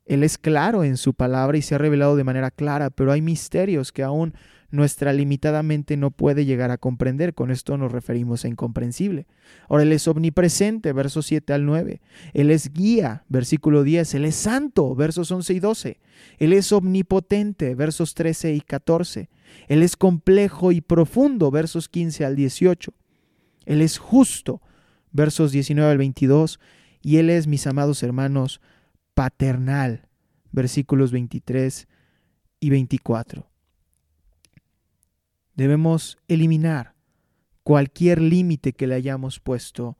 Él 0.06 0.22
es 0.22 0.38
claro 0.38 0.84
en 0.84 0.96
su 0.96 1.14
palabra 1.14 1.58
y 1.58 1.62
se 1.62 1.74
ha 1.74 1.78
revelado 1.78 2.16
de 2.16 2.24
manera 2.24 2.50
clara, 2.50 2.90
pero 2.90 3.12
hay 3.12 3.20
misterios 3.20 3.92
que 3.92 4.02
aún 4.02 4.34
nuestra 4.70 5.12
limitada 5.12 5.62
mente 5.62 5.96
no 5.96 6.10
puede 6.10 6.44
llegar 6.44 6.70
a 6.70 6.78
comprender. 6.78 7.34
Con 7.34 7.50
esto 7.50 7.76
nos 7.76 7.92
referimos 7.92 8.44
a 8.44 8.48
incomprensible. 8.48 9.26
Ahora, 9.68 9.82
Él 9.82 9.92
es 9.92 10.08
omnipresente, 10.08 10.92
versos 10.92 11.26
7 11.26 11.52
al 11.52 11.66
9. 11.66 12.00
Él 12.34 12.50
es 12.50 12.72
guía, 12.72 13.24
versículo 13.28 13.82
10. 13.82 14.14
Él 14.14 14.24
es 14.24 14.36
santo, 14.36 14.94
versos 14.94 15.30
11 15.30 15.54
y 15.54 15.60
12. 15.60 16.00
Él 16.38 16.52
es 16.52 16.72
omnipotente, 16.72 17.74
versos 17.74 18.14
13 18.14 18.54
y 18.54 18.60
14. 18.60 19.28
Él 19.68 19.82
es 19.82 19.96
complejo 19.96 20.72
y 20.72 20.80
profundo, 20.80 21.50
versos 21.50 21.88
15 21.88 22.24
al 22.24 22.36
18. 22.36 22.92
Él 23.66 23.82
es 23.82 23.98
justo, 23.98 24.60
versos 25.16 25.50
19 25.50 25.90
al 25.90 25.98
22. 25.98 26.60
Y 27.02 27.16
Él 27.16 27.30
es, 27.30 27.46
mis 27.46 27.66
amados 27.66 28.02
hermanos, 28.02 28.60
paternal, 29.14 30.08
versículos 30.52 31.10
23 31.10 31.88
y 32.60 32.70
24 32.70 33.48
debemos 35.56 36.18
eliminar 36.28 36.94
cualquier 37.64 38.20
límite 38.20 38.74
que 38.74 38.86
le 38.86 38.94
hayamos 38.94 39.40
puesto 39.40 39.96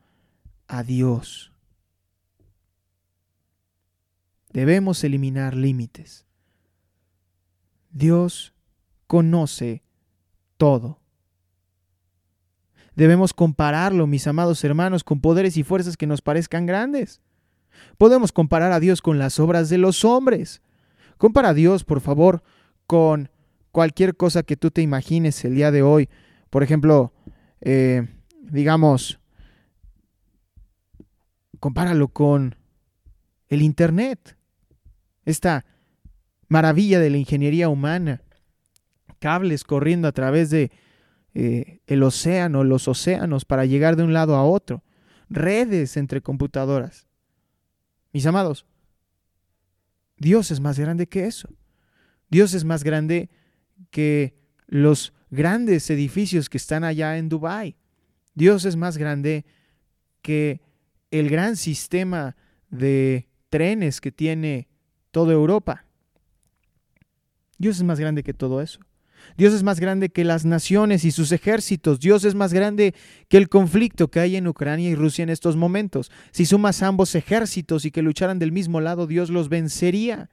a 0.69 0.83
Dios. 0.85 1.53
Debemos 4.53 5.03
eliminar 5.03 5.57
límites. 5.57 6.27
Dios 7.91 8.55
conoce 9.07 9.83
todo. 10.57 11.01
Debemos 12.97 13.35
compararlo, 13.35 14.07
mis 14.07 14.27
amados 14.27 14.65
hermanos, 14.65 15.05
con 15.05 15.21
poderes 15.21 15.59
y 15.59 15.63
fuerzas 15.63 15.99
que 15.99 16.07
nos 16.07 16.23
parezcan 16.23 16.65
grandes. 16.65 17.21
Podemos 17.99 18.33
comparar 18.33 18.73
a 18.73 18.81
Dios 18.81 19.03
con 19.03 19.19
las 19.19 19.39
obras 19.39 19.69
de 19.69 19.77
los 19.77 20.03
hombres. 20.05 20.63
Compara 21.19 21.51
a 21.51 21.55
Dios, 21.55 21.85
por 21.85 22.01
favor, 22.01 22.43
con 22.87 23.31
cualquier 23.71 24.17
cosa 24.17 24.43
que 24.43 24.57
tú 24.57 24.71
te 24.71 24.81
imagines 24.81 25.45
el 25.45 25.55
día 25.55 25.71
de 25.71 25.83
hoy. 25.83 26.09
Por 26.49 26.63
ejemplo, 26.63 27.13
eh, 27.61 28.09
digamos, 28.41 29.21
compáralo 31.61 32.09
con 32.09 32.57
el 33.49 33.61
Internet, 33.61 34.39
esta 35.27 35.67
maravilla 36.49 36.99
de 36.99 37.11
la 37.11 37.19
ingeniería 37.19 37.69
humana, 37.69 38.23
cables 39.19 39.65
corriendo 39.65 40.09
a 40.09 40.13
través 40.13 40.49
de 40.49 40.71
eh, 41.39 41.83
el 41.87 42.03
océano, 42.03 42.65
los 42.65 42.89
océanos 42.89 43.45
para 43.45 43.67
llegar 43.67 43.97
de 43.97 44.03
un 44.03 44.15
lado 44.15 44.37
a 44.37 44.45
otro, 44.45 44.83
redes 45.29 45.99
entre 45.99 46.23
computadoras. 46.23 47.07
Mis 48.11 48.25
amados, 48.25 48.65
Dios 50.17 50.51
es 50.51 50.61
más 50.61 50.79
grande 50.79 51.07
que 51.07 51.27
eso. 51.27 51.51
Dios 52.31 52.55
es 52.55 52.65
más 52.65 52.83
grande 52.85 53.29
que 53.91 54.39
los 54.67 55.13
grandes 55.31 55.91
edificios 55.91 56.49
que 56.49 56.57
están 56.57 56.85
allá 56.85 57.19
en 57.19 57.29
Dubái. 57.29 57.77
Dios 58.35 58.65
es 58.65 58.77
más 58.77 58.97
grande 58.97 59.45
que 60.23 60.63
el 61.11 61.29
gran 61.29 61.57
sistema 61.57 62.35
de 62.71 63.29
trenes 63.51 64.01
que 64.01 64.11
tiene 64.11 64.69
toda 65.11 65.35
Europa. 65.35 65.85
Dios 67.59 67.77
es 67.77 67.83
más 67.83 68.01
grande 68.01 68.23
que 68.23 68.33
todo 68.33 68.63
eso. 68.63 68.81
Dios 69.37 69.53
es 69.53 69.63
más 69.63 69.81
grande 69.81 70.09
que 70.09 70.25
las 70.25 70.45
naciones 70.45 71.05
y 71.05 71.11
sus 71.11 71.33
ejércitos. 71.33 72.01
Dios 72.01 72.25
es 72.25 72.35
más 72.35 72.53
grande 72.53 72.95
que 73.29 73.37
el 73.37 73.49
conflicto 73.49 74.09
que 74.09 74.21
hay 74.21 74.37
en 74.37 74.47
Ucrania 74.47 74.89
y 74.89 74.95
Rusia 74.95 75.23
en 75.23 75.31
estos 75.31 75.57
momentos. 75.57 76.11
Si 76.31 76.47
sumas 76.47 76.83
ambos 76.83 77.15
ejércitos 77.15 77.85
y 77.85 77.91
que 77.91 78.03
lucharan 78.03 78.39
del 78.39 78.53
mismo 78.53 78.81
lado, 78.81 79.07
Dios 79.07 79.31
los 79.31 79.49
vencería. 79.49 80.31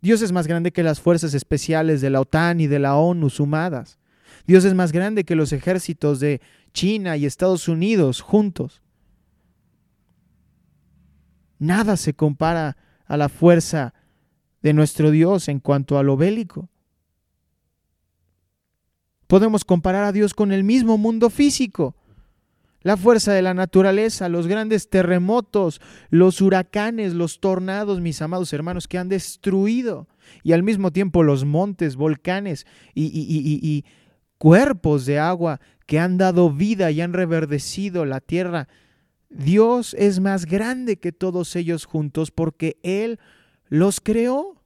Dios 0.00 0.22
es 0.22 0.32
más 0.32 0.46
grande 0.46 0.72
que 0.72 0.82
las 0.82 1.00
fuerzas 1.00 1.34
especiales 1.34 2.00
de 2.00 2.10
la 2.10 2.20
OTAN 2.20 2.60
y 2.60 2.66
de 2.66 2.78
la 2.78 2.96
ONU 2.96 3.28
sumadas. 3.28 3.98
Dios 4.46 4.64
es 4.64 4.74
más 4.74 4.92
grande 4.92 5.24
que 5.24 5.34
los 5.34 5.52
ejércitos 5.52 6.20
de 6.20 6.40
China 6.72 7.16
y 7.16 7.26
Estados 7.26 7.68
Unidos 7.68 8.20
juntos. 8.20 8.82
Nada 11.58 11.96
se 11.96 12.14
compara 12.14 12.76
a 13.06 13.16
la 13.16 13.28
fuerza 13.28 13.92
de 14.62 14.72
nuestro 14.72 15.10
Dios 15.10 15.48
en 15.48 15.60
cuanto 15.60 15.98
a 15.98 16.02
lo 16.02 16.16
bélico. 16.16 16.68
Podemos 19.30 19.64
comparar 19.64 20.02
a 20.02 20.10
Dios 20.10 20.34
con 20.34 20.50
el 20.50 20.64
mismo 20.64 20.98
mundo 20.98 21.30
físico 21.30 21.94
la 22.82 22.96
fuerza 22.96 23.32
de 23.32 23.42
la 23.42 23.54
naturaleza, 23.54 24.28
los 24.28 24.48
grandes 24.48 24.90
terremotos, 24.90 25.80
los 26.08 26.40
huracanes, 26.40 27.14
los 27.14 27.38
tornados, 27.38 28.00
mis 28.00 28.20
amados 28.22 28.52
hermanos, 28.52 28.88
que 28.88 28.98
han 28.98 29.08
destruido, 29.08 30.08
y 30.42 30.50
al 30.50 30.64
mismo 30.64 30.90
tiempo 30.90 31.22
los 31.22 31.44
montes, 31.44 31.94
volcanes 31.94 32.66
y, 32.92 33.04
y, 33.04 33.84
cuerpos 34.36 35.06
de 35.06 35.20
agua 35.20 35.60
que 35.86 36.00
han 36.00 36.18
dado 36.18 36.50
vida 36.50 36.90
y 36.90 37.00
han 37.00 37.12
reverdecido 37.12 38.06
la 38.06 38.18
tierra. 38.18 38.66
Dios 39.28 39.94
es 39.96 40.18
más 40.18 40.44
grande 40.44 40.98
que 40.98 41.12
todos 41.12 41.54
ellos 41.54 41.84
juntos 41.84 42.32
porque 42.32 42.78
Él 42.82 43.20
los 43.68 44.00
creó. 44.00 44.59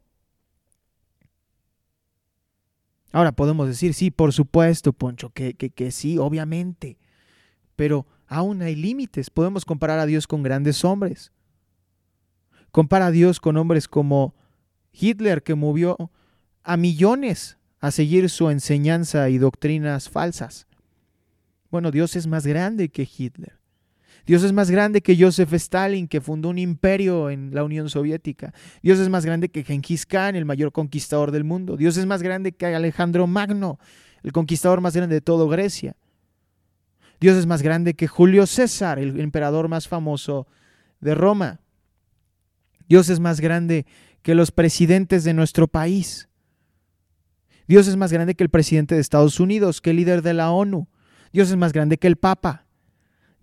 Ahora 3.15 3.33
podemos 3.33 3.69
decir, 3.69 3.95
sí, 3.95 4.11
por 4.11 4.33
supuesto, 4.33 4.93
Poncho, 4.93 5.31
que, 5.31 5.55
que, 5.55 5.71
que 5.71 5.91
sí, 5.91 6.19
obviamente 6.19 6.99
pero 7.77 8.07
aún 8.27 8.63
hay 8.63 8.75
límites. 8.75 9.31
Podemos 9.31 9.65
comparar 9.65 9.99
a 9.99 10.07
Dios 10.07 10.27
con 10.27 10.43
grandes 10.43 10.85
hombres. 10.85 11.33
Compara 12.71 13.07
a 13.07 13.11
Dios 13.11 13.41
con 13.41 13.57
hombres 13.57 13.89
como 13.89 14.35
Hitler, 14.93 15.43
que 15.43 15.55
movió 15.55 16.11
a 16.63 16.77
millones 16.77 17.59
a 17.81 17.91
seguir 17.91 18.31
su 18.31 18.51
enseñanza 18.51 19.29
y 19.29 19.39
doctrinas 19.39 20.09
falsas. 20.09 20.67
Bueno, 21.71 21.91
Dios 21.91 22.17
es 22.17 22.27
más 22.27 22.47
grande 22.47 22.89
que 22.89 23.09
Hitler. 23.17 23.59
Dios 24.27 24.43
es 24.43 24.53
más 24.53 24.71
grande 24.71 25.03
que 25.03 25.17
Joseph 25.19 25.53
Stalin, 25.53 26.09
que 26.09 26.21
fundó 26.21 26.49
un 26.49 26.59
imperio 26.59 27.29
en 27.29 27.55
la 27.55 27.63
Unión 27.63 27.91
Soviética. 27.91 28.55
Dios 28.83 28.99
es 28.99 29.09
más 29.09 29.27
grande 29.27 29.51
que 29.51 29.65
Genghis 29.65 30.07
Khan, 30.07 30.35
el 30.35 30.47
mayor 30.47 30.73
conquistador 30.73 31.31
del 31.31 31.45
mundo. 31.45 31.77
Dios 31.77 31.97
es 31.99 32.07
más 32.07 32.23
grande 32.23 32.53
que 32.53 32.67
Alejandro 32.67 33.27
Magno, 33.27 33.79
el 34.23 34.33
conquistador 34.33 34.81
más 34.81 34.97
grande 34.97 35.17
de 35.17 35.21
toda 35.21 35.47
Grecia. 35.51 35.97
Dios 37.21 37.37
es 37.37 37.47
más 37.47 37.63
grande 37.63 37.95
que 37.95 38.09
Julio 38.09 38.47
César, 38.47 38.99
el 38.99 39.21
emperador 39.21 39.69
más 39.69 39.89
famoso 39.89 40.47
de 41.01 41.15
Roma. 41.15 41.61
Dios 42.89 43.09
es 43.09 43.21
más 43.21 43.41
grande 43.41 43.87
que 44.23 44.35
los 44.35 44.51
presidentes 44.51 45.25
de 45.25 45.35
nuestro 45.35 45.69
país. 45.69 46.29
Dios 47.67 47.89
es 47.89 47.97
más 47.97 48.13
grande 48.13 48.35
que 48.35 48.45
el 48.45 48.51
presidente 48.51 48.95
de 48.95 49.01
Estados 49.01 49.39
Unidos, 49.41 49.81
que 49.81 49.91
el 49.91 49.97
líder 49.97 50.23
de 50.23 50.35
la 50.35 50.51
ONU. 50.51 50.89
Dios 51.33 51.51
es 51.51 51.57
más 51.57 51.73
grande 51.73 51.99
que 51.99 52.07
el 52.07 52.17
Papa. 52.17 52.64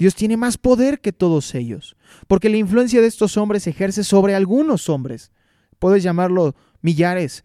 Dios 0.01 0.15
tiene 0.15 0.35
más 0.35 0.57
poder 0.57 0.99
que 0.99 1.13
todos 1.13 1.53
ellos, 1.53 1.95
porque 2.27 2.49
la 2.49 2.57
influencia 2.57 3.01
de 3.01 3.05
estos 3.05 3.37
hombres 3.37 3.67
ejerce 3.67 4.03
sobre 4.03 4.33
algunos 4.33 4.89
hombres. 4.89 5.31
Puedes 5.77 6.01
llamarlo 6.01 6.55
millares, 6.81 7.43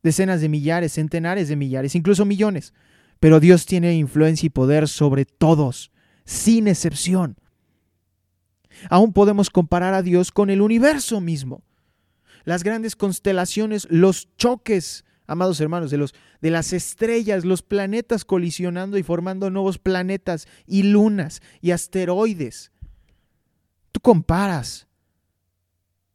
decenas 0.00 0.40
de 0.40 0.48
millares, 0.48 0.92
centenares 0.92 1.48
de 1.48 1.56
millares, 1.56 1.96
incluso 1.96 2.24
millones. 2.24 2.72
Pero 3.18 3.40
Dios 3.40 3.66
tiene 3.66 3.96
influencia 3.96 4.46
y 4.46 4.50
poder 4.50 4.86
sobre 4.86 5.24
todos, 5.24 5.90
sin 6.24 6.68
excepción. 6.68 7.36
Aún 8.88 9.12
podemos 9.12 9.50
comparar 9.50 9.92
a 9.92 10.02
Dios 10.02 10.30
con 10.30 10.50
el 10.50 10.60
universo 10.60 11.20
mismo. 11.20 11.64
Las 12.44 12.62
grandes 12.62 12.94
constelaciones, 12.94 13.88
los 13.90 14.28
choques, 14.36 15.04
amados 15.26 15.60
hermanos, 15.60 15.90
de, 15.90 15.96
los, 15.98 16.14
de 16.42 16.50
las 16.50 16.72
estrellas, 16.72 17.44
los 17.44 17.62
planetas 17.62 18.24
colisionando 18.24 18.98
y 18.98 19.04
formando 19.04 19.48
nuevos 19.48 19.78
planetas 19.78 20.48
y 20.66 20.82
lunas 20.82 21.40
y 21.60 21.70
asteroides. 21.70 22.72
Tú 23.92 24.00
comparas 24.00 24.88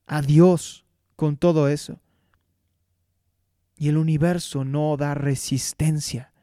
a 0.05 0.21
Dios 0.21 0.85
con 1.15 1.37
todo 1.37 1.69
eso. 1.69 2.01
Y 3.77 3.87
el 3.87 3.97
universo 3.97 4.65
no 4.65 4.97
da 4.97 5.13
resistencia. 5.13 6.33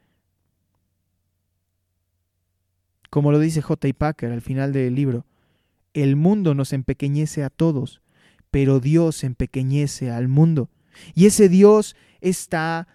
Como 3.11 3.31
lo 3.31 3.39
dice 3.39 3.61
J. 3.61 3.89
Packer 3.95 4.31
al 4.31 4.41
final 4.41 4.73
del 4.73 4.95
libro, 4.95 5.25
el 5.93 6.15
mundo 6.15 6.55
nos 6.55 6.73
empequeñece 6.73 7.43
a 7.43 7.49
todos, 7.49 8.01
pero 8.49 8.79
Dios 8.79 9.23
empequeñece 9.23 10.09
al 10.11 10.27
mundo. 10.27 10.69
Y 11.13 11.27
ese 11.27 11.49
Dios 11.49 11.95
está 12.19 12.87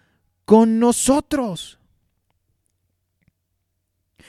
con 0.45 0.79
nosotros. 0.79 1.79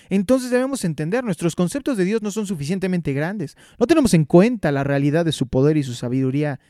Entonces 0.09 0.51
debemos 0.51 0.85
entender, 0.85 1.25
nuestros 1.25 1.57
conceptos 1.57 1.97
de 1.97 2.05
Dios 2.05 2.21
no 2.21 2.31
son 2.31 2.47
suficientemente 2.47 3.15
grandes. 3.15 3.57
No 3.79 3.87
tenemos 3.87 4.13
en 4.13 4.27
cuenta 4.27 4.71
la 4.71 4.85
realidad 4.85 5.25
de 5.25 5.33
su 5.33 5.47
poder 5.47 5.79
y 5.79 5.83
su 5.83 5.95
sabiduría 5.95 6.61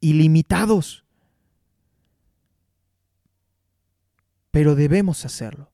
ilimitados. 0.00 1.04
Pero 4.52 4.76
debemos 4.76 5.24
hacerlo. 5.24 5.72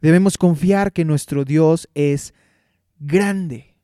Debemos 0.00 0.38
confiar 0.38 0.92
que 0.92 1.04
nuestro 1.04 1.44
Dios 1.44 1.88
es 1.94 2.32
grande. 3.00 3.74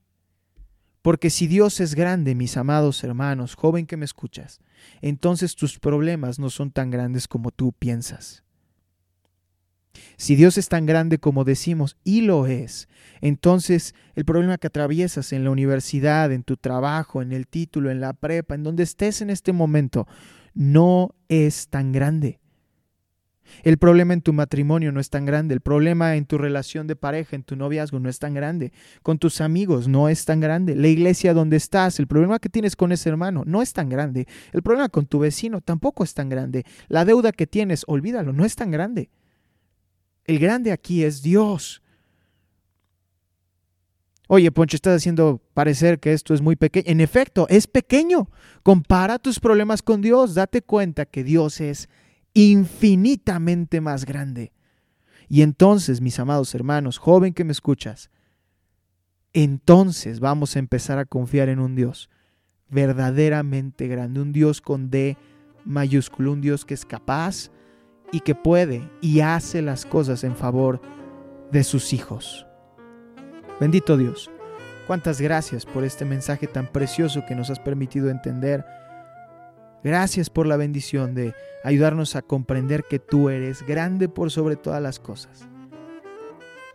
Porque 1.02 1.30
si 1.30 1.48
Dios 1.48 1.80
es 1.80 1.96
grande, 1.96 2.34
mis 2.34 2.56
amados 2.56 3.02
hermanos, 3.02 3.56
joven 3.56 3.86
que 3.86 3.96
me 3.96 4.04
escuchas, 4.04 4.60
entonces 5.02 5.56
tus 5.56 5.80
problemas 5.80 6.38
no 6.38 6.48
son 6.48 6.70
tan 6.70 6.90
grandes 6.90 7.26
como 7.26 7.50
tú 7.50 7.72
piensas. 7.72 8.43
Si 10.16 10.36
Dios 10.36 10.58
es 10.58 10.68
tan 10.68 10.86
grande 10.86 11.18
como 11.18 11.44
decimos, 11.44 11.96
y 12.04 12.22
lo 12.22 12.46
es, 12.46 12.88
entonces 13.20 13.94
el 14.14 14.24
problema 14.24 14.58
que 14.58 14.66
atraviesas 14.66 15.32
en 15.32 15.44
la 15.44 15.50
universidad, 15.50 16.32
en 16.32 16.42
tu 16.42 16.56
trabajo, 16.56 17.22
en 17.22 17.32
el 17.32 17.46
título, 17.46 17.90
en 17.90 18.00
la 18.00 18.12
prepa, 18.12 18.54
en 18.54 18.62
donde 18.62 18.82
estés 18.82 19.20
en 19.22 19.30
este 19.30 19.52
momento, 19.52 20.06
no 20.54 21.14
es 21.28 21.68
tan 21.68 21.92
grande. 21.92 22.38
El 23.62 23.78
problema 23.78 24.14
en 24.14 24.22
tu 24.22 24.32
matrimonio 24.32 24.90
no 24.92 25.00
es 25.00 25.10
tan 25.10 25.26
grande, 25.26 25.54
el 25.54 25.60
problema 25.60 26.16
en 26.16 26.24
tu 26.24 26.38
relación 26.38 26.86
de 26.86 26.96
pareja, 26.96 27.36
en 27.36 27.42
tu 27.42 27.56
noviazgo 27.56 28.00
no 28.00 28.08
es 28.08 28.18
tan 28.18 28.34
grande, 28.34 28.72
con 29.02 29.18
tus 29.18 29.40
amigos 29.40 29.86
no 29.86 30.08
es 30.08 30.24
tan 30.24 30.40
grande, 30.40 30.74
la 30.74 30.88
iglesia 30.88 31.34
donde 31.34 31.56
estás, 31.56 31.98
el 31.98 32.06
problema 32.06 32.38
que 32.38 32.48
tienes 32.48 32.74
con 32.74 32.92
ese 32.92 33.10
hermano 33.10 33.42
no 33.46 33.62
es 33.62 33.72
tan 33.72 33.88
grande, 33.88 34.26
el 34.52 34.62
problema 34.62 34.88
con 34.88 35.06
tu 35.06 35.18
vecino 35.18 35.60
tampoco 35.60 36.04
es 36.04 36.14
tan 36.14 36.28
grande, 36.28 36.64
la 36.88 37.04
deuda 37.04 37.32
que 37.32 37.46
tienes, 37.46 37.84
olvídalo, 37.86 38.32
no 38.32 38.44
es 38.44 38.56
tan 38.56 38.70
grande. 38.70 39.10
El 40.24 40.38
grande 40.38 40.72
aquí 40.72 41.04
es 41.04 41.22
Dios. 41.22 41.82
Oye, 44.26 44.50
Poncho, 44.50 44.76
estás 44.76 44.96
haciendo 44.96 45.40
parecer 45.52 46.00
que 46.00 46.12
esto 46.12 46.32
es 46.32 46.40
muy 46.40 46.56
pequeño. 46.56 46.84
En 46.86 47.00
efecto, 47.00 47.46
es 47.50 47.66
pequeño. 47.66 48.30
Compara 48.62 49.18
tus 49.18 49.38
problemas 49.38 49.82
con 49.82 50.00
Dios. 50.00 50.34
Date 50.34 50.62
cuenta 50.62 51.04
que 51.04 51.24
Dios 51.24 51.60
es 51.60 51.88
infinitamente 52.32 53.80
más 53.80 54.06
grande. 54.06 54.52
Y 55.28 55.42
entonces, 55.42 56.00
mis 56.00 56.18
amados 56.18 56.54
hermanos, 56.54 56.98
joven 56.98 57.34
que 57.34 57.44
me 57.44 57.52
escuchas, 57.52 58.10
entonces 59.32 60.20
vamos 60.20 60.56
a 60.56 60.58
empezar 60.58 60.98
a 60.98 61.04
confiar 61.04 61.48
en 61.48 61.58
un 61.58 61.74
Dios 61.74 62.08
verdaderamente 62.70 63.88
grande, 63.88 64.20
un 64.20 64.32
Dios 64.32 64.60
con 64.60 64.90
D 64.90 65.16
mayúsculo, 65.64 66.32
un 66.32 66.40
Dios 66.40 66.64
que 66.64 66.74
es 66.74 66.84
capaz 66.84 67.50
y 68.14 68.20
que 68.20 68.36
puede 68.36 68.88
y 69.00 69.22
hace 69.22 69.60
las 69.60 69.84
cosas 69.84 70.22
en 70.22 70.36
favor 70.36 70.80
de 71.50 71.64
sus 71.64 71.92
hijos. 71.92 72.46
Bendito 73.58 73.96
Dios, 73.96 74.30
cuántas 74.86 75.20
gracias 75.20 75.66
por 75.66 75.82
este 75.82 76.04
mensaje 76.04 76.46
tan 76.46 76.68
precioso 76.68 77.24
que 77.26 77.34
nos 77.34 77.50
has 77.50 77.58
permitido 77.58 78.10
entender. 78.10 78.64
Gracias 79.82 80.30
por 80.30 80.46
la 80.46 80.56
bendición 80.56 81.16
de 81.16 81.34
ayudarnos 81.64 82.14
a 82.14 82.22
comprender 82.22 82.84
que 82.84 83.00
tú 83.00 83.30
eres 83.30 83.66
grande 83.66 84.08
por 84.08 84.30
sobre 84.30 84.54
todas 84.54 84.80
las 84.80 85.00
cosas. 85.00 85.48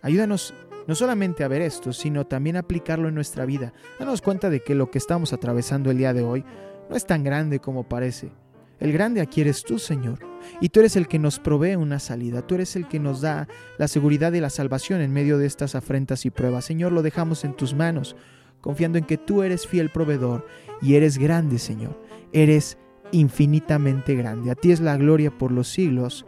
Ayúdanos 0.01 0.53
no 0.87 0.95
solamente 0.95 1.45
a 1.45 1.47
ver 1.47 1.61
esto, 1.61 1.93
sino 1.93 2.27
también 2.27 2.57
a 2.57 2.61
aplicarlo 2.61 3.07
en 3.07 3.15
nuestra 3.15 3.45
vida. 3.45 3.71
Danos 3.97 4.21
cuenta 4.21 4.49
de 4.49 4.59
que 4.59 4.75
lo 4.75 4.91
que 4.91 4.97
estamos 4.97 5.31
atravesando 5.31 5.89
el 5.89 5.99
día 5.99 6.11
de 6.11 6.21
hoy 6.21 6.43
no 6.89 6.97
es 6.97 7.05
tan 7.05 7.23
grande 7.23 7.59
como 7.59 7.87
parece. 7.87 8.29
El 8.79 8.93
grande 8.93 9.21
aquí 9.21 9.41
eres 9.41 9.63
tú, 9.63 9.77
Señor. 9.79 10.19
Y 10.61 10.69
tú 10.69 10.79
eres 10.79 10.95
el 10.95 11.07
que 11.07 11.19
nos 11.19 11.39
provee 11.39 11.75
una 11.75 11.99
salida, 11.99 12.45
tú 12.45 12.55
eres 12.55 12.75
el 12.75 12.87
que 12.87 12.99
nos 12.99 13.21
da 13.21 13.47
la 13.77 13.87
seguridad 13.87 14.31
de 14.31 14.41
la 14.41 14.49
salvación 14.49 15.01
en 15.01 15.11
medio 15.11 15.37
de 15.37 15.45
estas 15.45 15.75
afrentas 15.75 16.25
y 16.25 16.29
pruebas. 16.29 16.65
Señor, 16.65 16.91
lo 16.91 17.01
dejamos 17.01 17.43
en 17.43 17.53
tus 17.53 17.73
manos, 17.73 18.15
confiando 18.61 18.97
en 18.97 19.05
que 19.05 19.17
tú 19.17 19.43
eres 19.43 19.67
fiel 19.67 19.89
proveedor 19.89 20.47
y 20.81 20.95
eres 20.95 21.17
grande, 21.17 21.59
Señor. 21.59 22.01
Eres 22.31 22.77
infinitamente 23.11 24.15
grande. 24.15 24.51
A 24.51 24.55
ti 24.55 24.71
es 24.71 24.79
la 24.79 24.97
gloria 24.97 25.31
por 25.37 25.51
los 25.51 25.67
siglos. 25.67 26.25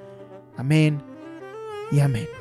Amén 0.58 1.02
y 1.92 2.00
amén. 2.00 2.41